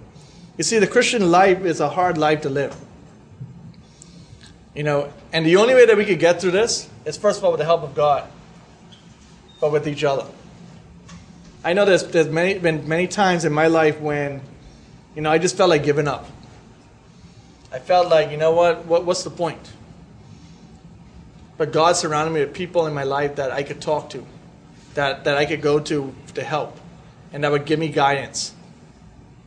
You 0.57 0.63
see, 0.63 0.79
the 0.79 0.87
Christian 0.87 1.33
life 1.33 1.65
is 1.65 1.81
a 1.81 1.89
hard 1.89 2.17
life 2.17 2.43
to 2.43 2.49
live. 2.49 2.77
You 4.75 4.83
know, 4.83 5.13
and 5.33 5.47
the 5.47 5.57
only 5.57 5.75
way 5.75 5.87
that 5.87 5.97
we 5.97 6.05
could 6.05 6.19
get 6.19 6.41
through 6.41 6.51
this 6.51 6.89
is 7.05 7.17
first 7.17 7.39
of 7.39 7.45
all 7.45 7.53
with 7.53 7.61
the 7.61 7.65
help 7.65 7.83
of 7.83 7.95
God, 7.95 8.29
but 9.61 9.71
with 9.71 9.87
each 9.87 10.03
other. 10.03 10.27
I 11.63 11.73
know 11.73 11.85
there's, 11.85 12.05
there's 12.09 12.29
many, 12.29 12.59
been 12.59 12.87
many 12.89 13.07
times 13.07 13.45
in 13.45 13.53
my 13.53 13.69
life 13.69 14.01
when, 14.01 14.41
you 15.15 15.23
know, 15.23 15.31
I 15.31 15.39
just 15.39 15.57
felt 15.57 15.71
like 15.71 15.85
giving 15.85 16.09
up. 16.09 16.27
I 17.73 17.79
felt 17.79 18.09
like, 18.09 18.31
you 18.31 18.37
know 18.37 18.53
what, 18.53 18.85
what 18.85 19.05
what's 19.05 19.23
the 19.23 19.31
point? 19.31 19.73
But 21.57 21.73
God 21.73 21.97
surrounded 21.97 22.33
me 22.33 22.41
with 22.41 22.53
people 22.53 22.87
in 22.87 22.95
my 22.95 23.05
life 23.05 23.37
that 23.37 23.53
I 23.53 23.63
could 23.63 23.81
talk 23.81 24.11
to, 24.11 24.27
that, 24.95 25.25
that 25.25 25.37
I 25.37 25.45
could 25.45 25.63
go 25.63 25.79
to 25.79 26.15
to 26.35 26.43
help, 26.43 26.77
and 27.33 27.45
that 27.45 27.53
would 27.53 27.65
give 27.65 27.79
me 27.79 27.89
guidance. 27.89 28.53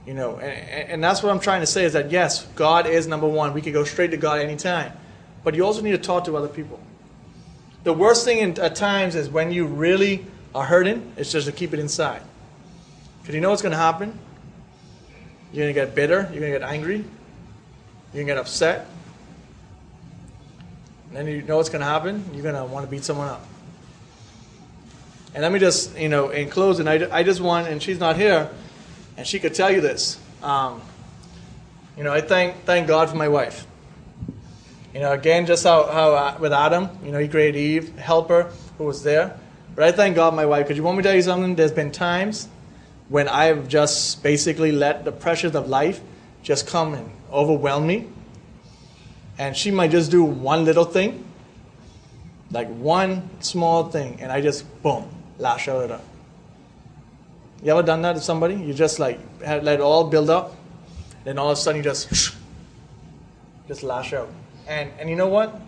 You 0.06 0.14
know, 0.14 0.38
and, 0.38 0.90
and 0.90 1.04
that's 1.04 1.22
what 1.22 1.32
I'm 1.32 1.40
trying 1.42 1.62
to 1.62 1.68
say 1.68 1.84
is 1.84 1.94
that 1.94 2.12
yes, 2.12 2.46
God 2.56 2.88
is 2.88 3.08
number 3.08 3.28
one. 3.28 3.54
We 3.54 3.62
could 3.62 3.74
go 3.74 3.84
straight 3.84 4.12
to 4.12 4.18
God 4.18 4.40
anytime 4.40 4.94
but 5.48 5.56
you 5.56 5.64
also 5.64 5.80
need 5.80 5.92
to 5.92 5.98
talk 5.98 6.26
to 6.26 6.36
other 6.36 6.50
people. 6.50 6.78
The 7.86 7.94
worst 7.94 8.26
thing 8.26 8.40
in, 8.40 8.60
at 8.60 8.76
times 8.76 9.16
is 9.16 9.30
when 9.30 9.50
you 9.50 9.66
really 9.66 10.26
are 10.54 10.66
hurting, 10.66 11.14
it's 11.16 11.32
just 11.32 11.48
to 11.48 11.54
keep 11.54 11.74
it 11.74 11.80
inside. 11.80 12.22
Because 13.22 13.34
you 13.34 13.40
know 13.40 13.52
what's 13.52 13.62
going 13.62 13.72
to 13.72 13.78
happen? 13.78 14.20
You're 15.54 15.64
going 15.64 15.74
to 15.74 15.86
get 15.86 15.96
bitter, 15.96 16.28
you're 16.34 16.42
going 16.42 16.52
to 16.52 16.60
get 16.60 16.64
angry, 16.64 16.98
you're 16.98 17.06
going 18.14 18.28
to 18.28 18.34
get 18.34 18.38
upset. 18.38 18.88
And 21.08 21.16
then 21.16 21.28
you 21.28 21.42
know 21.44 21.56
what's 21.56 21.70
going 21.70 21.80
to 21.80 21.86
happen? 21.86 22.26
You're 22.34 22.44
going 22.44 22.56
to 22.56 22.66
want 22.66 22.86
to 22.86 22.92
beat 22.92 23.06
someone 23.06 23.30
up. 23.30 23.48
And 25.34 25.44
let 25.44 25.54
me 25.54 25.60
just, 25.60 25.98
you 25.98 26.10
know, 26.10 26.28
in 26.28 26.50
closing, 26.50 26.90
I, 26.90 27.08
I 27.10 27.24
just 27.24 27.40
want, 27.40 27.70
and 27.70 27.82
she's 27.82 28.00
not 28.00 28.18
here, 28.18 28.50
and 29.16 29.26
she 29.26 29.40
could 29.40 29.54
tell 29.54 29.72
you 29.72 29.80
this. 29.80 30.20
Um, 30.44 30.82
you 31.96 32.04
know, 32.04 32.12
I 32.12 32.20
thank, 32.20 32.66
thank 32.66 32.86
God 32.90 33.10
for 33.10 33.16
my 33.16 33.30
wife. 33.30 33.66
You 34.98 35.04
know, 35.04 35.12
again, 35.12 35.46
just 35.46 35.64
how, 35.64 35.86
how 35.86 36.16
uh, 36.16 36.38
with 36.40 36.52
Adam, 36.52 36.90
you 37.06 37.12
know, 37.12 37.20
he 37.20 37.28
created 37.28 37.60
Eve, 37.60 37.96
helper 38.00 38.52
who 38.80 38.86
was 38.86 39.04
there. 39.04 39.40
But 39.76 39.84
I 39.84 39.92
thank 39.92 40.16
God, 40.16 40.34
my 40.34 40.48
wife, 40.48 40.66
because 40.66 40.76
you 40.76 40.82
want 40.82 40.98
me 40.98 41.04
to 41.04 41.10
tell 41.10 41.16
you 41.16 41.22
something? 41.22 41.54
There's 41.54 41.72
been 41.72 41.92
times 41.92 42.50
when 43.08 43.28
I've 43.28 43.68
just 43.68 44.24
basically 44.24 44.72
let 44.72 45.06
the 45.06 45.12
pressures 45.12 45.54
of 45.54 45.70
life 45.70 46.02
just 46.42 46.66
come 46.66 46.96
and 46.96 47.12
overwhelm 47.32 47.86
me. 47.86 48.08
And 49.38 49.56
she 49.56 49.70
might 49.70 49.92
just 49.92 50.10
do 50.10 50.24
one 50.24 50.66
little 50.66 50.86
thing, 50.86 51.24
like 52.50 52.68
one 52.68 53.30
small 53.40 53.90
thing, 53.90 54.18
and 54.20 54.32
I 54.32 54.42
just, 54.42 54.66
boom, 54.82 55.08
lash 55.38 55.68
out 55.68 55.84
at 55.84 55.90
her. 55.92 56.02
You 57.62 57.72
ever 57.72 57.84
done 57.84 58.02
that 58.02 58.14
to 58.14 58.20
somebody? 58.20 58.56
You 58.56 58.74
just 58.74 58.98
like 58.98 59.20
let 59.42 59.68
it 59.68 59.80
all 59.80 60.06
build 60.06 60.32
up, 60.32 60.56
then 61.24 61.38
all 61.38 61.52
of 61.52 61.58
a 61.60 61.62
sudden 61.62 61.78
you 61.78 61.84
just, 61.84 62.36
just 63.68 63.84
lash 63.84 64.14
out. 64.14 64.30
And, 64.68 64.92
and 65.00 65.10
you 65.10 65.16
know 65.16 65.28
what? 65.28 65.60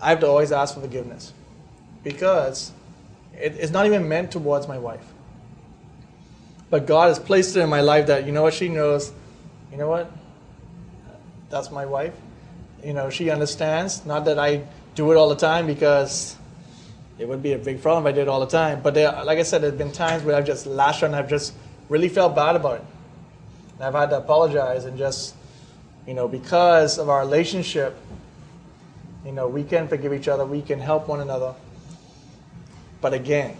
I 0.00 0.10
have 0.10 0.20
to 0.20 0.26
always 0.26 0.52
ask 0.52 0.74
for 0.74 0.80
forgiveness 0.80 1.32
because 2.02 2.72
it, 3.34 3.56
it's 3.56 3.72
not 3.72 3.86
even 3.86 4.08
meant 4.08 4.30
towards 4.30 4.68
my 4.68 4.78
wife. 4.78 5.04
But 6.70 6.86
God 6.86 7.08
has 7.08 7.18
placed 7.18 7.56
it 7.56 7.60
in 7.60 7.68
my 7.68 7.80
life 7.80 8.06
that, 8.06 8.26
you 8.26 8.32
know 8.32 8.42
what, 8.42 8.54
she 8.54 8.68
knows, 8.68 9.12
you 9.70 9.78
know 9.78 9.88
what? 9.88 10.10
That's 11.50 11.70
my 11.70 11.86
wife. 11.86 12.14
You 12.84 12.92
know, 12.92 13.10
she 13.10 13.30
understands. 13.30 14.04
Not 14.04 14.26
that 14.26 14.38
I 14.38 14.64
do 14.94 15.10
it 15.12 15.16
all 15.16 15.28
the 15.28 15.36
time 15.36 15.66
because 15.66 16.36
it 17.18 17.26
would 17.26 17.42
be 17.42 17.52
a 17.52 17.58
big 17.58 17.82
problem 17.82 18.06
if 18.06 18.12
I 18.12 18.14
did 18.14 18.22
it 18.22 18.28
all 18.28 18.40
the 18.40 18.46
time. 18.46 18.80
But 18.82 18.94
there, 18.94 19.10
like 19.24 19.38
I 19.38 19.42
said, 19.42 19.62
there's 19.62 19.74
been 19.74 19.92
times 19.92 20.22
where 20.22 20.36
I've 20.36 20.46
just 20.46 20.66
lashed 20.66 21.02
and 21.02 21.16
I've 21.16 21.28
just 21.28 21.54
really 21.88 22.08
felt 22.08 22.36
bad 22.36 22.54
about 22.54 22.76
it. 22.76 22.84
And 23.74 23.84
I've 23.84 23.94
had 23.94 24.10
to 24.10 24.18
apologize 24.18 24.84
and 24.84 24.98
just, 24.98 25.34
you 26.08 26.14
know, 26.14 26.26
because 26.26 26.96
of 26.96 27.10
our 27.10 27.20
relationship, 27.20 27.94
you 29.26 29.32
know, 29.32 29.46
we 29.46 29.62
can 29.62 29.88
forgive 29.88 30.14
each 30.14 30.26
other, 30.26 30.46
we 30.46 30.62
can 30.62 30.80
help 30.80 31.06
one 31.06 31.20
another. 31.20 31.54
But 33.02 33.12
again, 33.12 33.58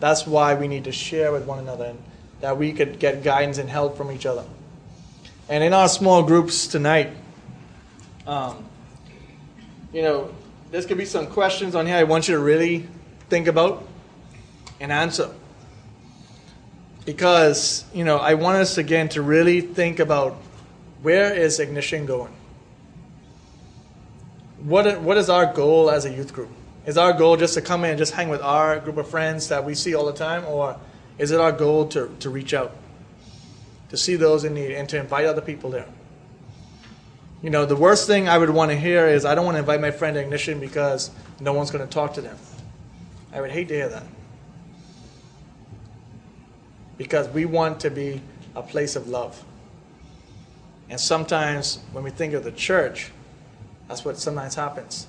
that's 0.00 0.26
why 0.26 0.56
we 0.56 0.66
need 0.66 0.82
to 0.84 0.92
share 0.92 1.30
with 1.30 1.46
one 1.46 1.60
another 1.60 1.84
and 1.84 2.02
that 2.40 2.58
we 2.58 2.72
could 2.72 2.98
get 2.98 3.22
guidance 3.22 3.58
and 3.58 3.70
help 3.70 3.96
from 3.96 4.10
each 4.10 4.26
other. 4.26 4.44
And 5.48 5.62
in 5.62 5.72
our 5.72 5.86
small 5.86 6.24
groups 6.24 6.66
tonight, 6.66 7.10
um, 8.26 8.64
you 9.92 10.02
know, 10.02 10.34
there's 10.72 10.86
going 10.86 10.96
to 10.98 11.02
be 11.02 11.04
some 11.04 11.28
questions 11.28 11.76
on 11.76 11.86
here 11.86 11.94
I 11.94 12.02
want 12.02 12.26
you 12.26 12.34
to 12.34 12.42
really 12.42 12.88
think 13.28 13.46
about 13.46 13.86
and 14.80 14.90
answer. 14.90 15.30
Because, 17.04 17.84
you 17.94 18.02
know, 18.02 18.18
I 18.18 18.34
want 18.34 18.56
us 18.56 18.78
again 18.78 19.08
to 19.10 19.22
really 19.22 19.60
think 19.60 20.00
about 20.00 20.36
where 21.02 21.34
is 21.34 21.58
ignition 21.60 22.06
going? 22.06 22.32
What, 24.62 25.00
what 25.00 25.16
is 25.16 25.28
our 25.28 25.52
goal 25.52 25.90
as 25.90 26.04
a 26.04 26.10
youth 26.10 26.32
group? 26.32 26.50
Is 26.86 26.96
our 26.96 27.12
goal 27.12 27.36
just 27.36 27.54
to 27.54 27.60
come 27.60 27.84
in 27.84 27.90
and 27.90 27.98
just 27.98 28.12
hang 28.12 28.28
with 28.28 28.42
our 28.42 28.78
group 28.78 28.96
of 28.96 29.08
friends 29.08 29.48
that 29.48 29.64
we 29.64 29.74
see 29.74 29.94
all 29.94 30.06
the 30.06 30.12
time? 30.12 30.44
Or 30.44 30.78
is 31.18 31.30
it 31.30 31.40
our 31.40 31.52
goal 31.52 31.86
to, 31.88 32.14
to 32.20 32.30
reach 32.30 32.54
out, 32.54 32.76
to 33.88 33.96
see 33.96 34.16
those 34.16 34.44
in 34.44 34.54
need, 34.54 34.72
and 34.72 34.88
to 34.88 34.98
invite 34.98 35.26
other 35.26 35.40
people 35.40 35.70
there? 35.70 35.86
You 37.42 37.50
know, 37.50 37.66
the 37.66 37.76
worst 37.76 38.06
thing 38.06 38.28
I 38.28 38.38
would 38.38 38.50
want 38.50 38.70
to 38.70 38.76
hear 38.76 39.08
is 39.08 39.24
I 39.24 39.34
don't 39.34 39.44
want 39.44 39.56
to 39.56 39.60
invite 39.60 39.80
my 39.80 39.90
friend 39.90 40.14
to 40.14 40.20
Ignition 40.20 40.60
because 40.60 41.10
no 41.40 41.52
one's 41.52 41.72
going 41.72 41.84
to 41.86 41.92
talk 41.92 42.14
to 42.14 42.20
them. 42.20 42.36
I 43.32 43.40
would 43.40 43.50
hate 43.50 43.66
to 43.68 43.74
hear 43.74 43.88
that. 43.88 44.04
Because 46.96 47.28
we 47.28 47.44
want 47.44 47.80
to 47.80 47.90
be 47.90 48.20
a 48.54 48.62
place 48.62 48.94
of 48.94 49.08
love. 49.08 49.44
And 50.92 51.00
sometimes 51.00 51.78
when 51.92 52.04
we 52.04 52.10
think 52.10 52.34
of 52.34 52.44
the 52.44 52.52
church, 52.52 53.10
that's 53.88 54.04
what 54.04 54.18
sometimes 54.18 54.56
happens. 54.56 55.06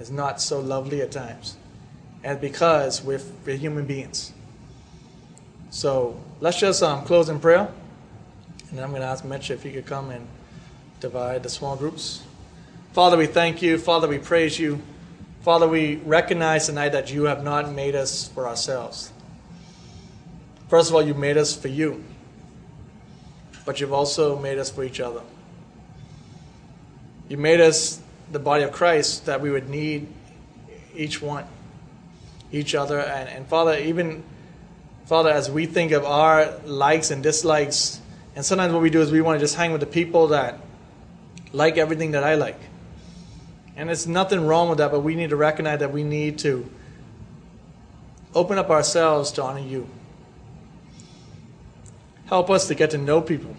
It's 0.00 0.08
not 0.08 0.40
so 0.40 0.58
lovely 0.58 1.02
at 1.02 1.12
times. 1.12 1.58
And 2.24 2.40
because 2.40 3.04
we're, 3.04 3.20
we're 3.44 3.58
human 3.58 3.84
beings. 3.84 4.32
So 5.68 6.18
let's 6.40 6.58
just 6.58 6.82
um, 6.82 7.04
close 7.04 7.28
in 7.28 7.40
prayer. 7.40 7.68
And 8.70 8.78
then 8.78 8.82
I'm 8.82 8.88
going 8.88 9.02
to 9.02 9.06
ask 9.06 9.22
Mitch 9.22 9.50
if 9.50 9.62
he 9.62 9.70
could 9.70 9.84
come 9.84 10.08
and 10.08 10.26
divide 10.98 11.42
the 11.42 11.50
small 11.50 11.76
groups. 11.76 12.22
Father, 12.94 13.18
we 13.18 13.26
thank 13.26 13.60
you. 13.60 13.76
Father, 13.76 14.08
we 14.08 14.16
praise 14.16 14.58
you. 14.58 14.80
Father, 15.42 15.68
we 15.68 15.96
recognize 15.96 16.64
tonight 16.64 16.92
that 16.92 17.12
you 17.12 17.24
have 17.24 17.44
not 17.44 17.70
made 17.70 17.94
us 17.94 18.28
for 18.28 18.48
ourselves. 18.48 19.12
First 20.68 20.88
of 20.88 20.94
all, 20.94 21.02
you 21.02 21.12
made 21.12 21.36
us 21.36 21.54
for 21.54 21.68
you, 21.68 22.02
but 23.68 23.82
you've 23.82 23.92
also 23.92 24.38
made 24.38 24.56
us 24.56 24.70
for 24.70 24.82
each 24.82 24.98
other. 24.98 25.20
You 27.28 27.36
made 27.36 27.60
us 27.60 28.00
the 28.32 28.38
body 28.38 28.62
of 28.62 28.72
Christ 28.72 29.26
that 29.26 29.42
we 29.42 29.50
would 29.50 29.68
need 29.68 30.08
each 30.96 31.20
one, 31.20 31.44
each 32.50 32.74
other. 32.74 32.98
And, 32.98 33.28
and 33.28 33.46
Father, 33.46 33.76
even, 33.76 34.24
Father, 35.04 35.28
as 35.28 35.50
we 35.50 35.66
think 35.66 35.92
of 35.92 36.06
our 36.06 36.50
likes 36.64 37.10
and 37.10 37.22
dislikes, 37.22 38.00
and 38.34 38.42
sometimes 38.42 38.72
what 38.72 38.80
we 38.80 38.88
do 38.88 39.02
is 39.02 39.12
we 39.12 39.20
want 39.20 39.38
to 39.38 39.44
just 39.44 39.54
hang 39.56 39.70
with 39.72 39.82
the 39.82 39.86
people 39.86 40.28
that 40.28 40.60
like 41.52 41.76
everything 41.76 42.12
that 42.12 42.24
I 42.24 42.36
like. 42.36 42.60
And 43.76 43.90
there's 43.90 44.06
nothing 44.06 44.46
wrong 44.46 44.70
with 44.70 44.78
that, 44.78 44.90
but 44.90 45.00
we 45.00 45.14
need 45.14 45.28
to 45.28 45.36
recognize 45.36 45.80
that 45.80 45.92
we 45.92 46.04
need 46.04 46.38
to 46.38 46.66
open 48.34 48.56
up 48.56 48.70
ourselves 48.70 49.30
to 49.32 49.42
honor 49.42 49.60
you. 49.60 49.86
Help 52.28 52.50
us 52.50 52.68
to 52.68 52.74
get 52.74 52.90
to 52.90 52.98
know 52.98 53.20
people. 53.20 53.56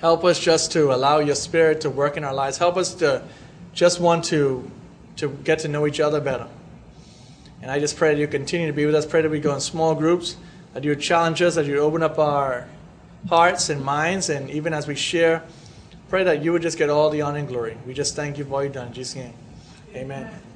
Help 0.00 0.24
us 0.24 0.38
just 0.38 0.72
to 0.72 0.94
allow 0.94 1.18
your 1.18 1.34
spirit 1.34 1.80
to 1.82 1.90
work 1.90 2.16
in 2.16 2.24
our 2.24 2.34
lives. 2.34 2.58
Help 2.58 2.76
us 2.76 2.94
to 2.96 3.22
just 3.72 4.00
want 4.00 4.24
to, 4.24 4.70
to 5.16 5.28
get 5.44 5.60
to 5.60 5.68
know 5.68 5.86
each 5.86 6.00
other 6.00 6.20
better. 6.20 6.48
And 7.62 7.70
I 7.70 7.78
just 7.78 7.96
pray 7.96 8.14
that 8.14 8.20
you 8.20 8.26
continue 8.26 8.66
to 8.66 8.72
be 8.72 8.84
with 8.86 8.94
us. 8.94 9.06
Pray 9.06 9.22
that 9.22 9.30
we 9.30 9.40
go 9.40 9.54
in 9.54 9.60
small 9.60 9.94
groups, 9.94 10.36
that 10.74 10.84
you 10.84 10.94
challenge 10.96 11.40
us, 11.40 11.54
that 11.54 11.66
you 11.66 11.78
open 11.78 12.02
up 12.02 12.18
our 12.18 12.68
hearts 13.28 13.70
and 13.70 13.82
minds, 13.82 14.28
and 14.28 14.50
even 14.50 14.74
as 14.74 14.86
we 14.86 14.94
share, 14.94 15.42
pray 16.08 16.24
that 16.24 16.44
you 16.44 16.52
would 16.52 16.62
just 16.62 16.76
get 16.76 16.90
all 16.90 17.10
the 17.10 17.22
honor 17.22 17.38
and 17.38 17.48
glory. 17.48 17.76
We 17.86 17.94
just 17.94 18.14
thank 18.14 18.36
you 18.38 18.44
for 18.44 18.54
all 18.54 18.64
you've 18.64 18.72
done. 18.72 18.88
In 18.88 18.92
Jesus' 18.92 19.16
name, 19.16 19.34
amen. 19.94 20.53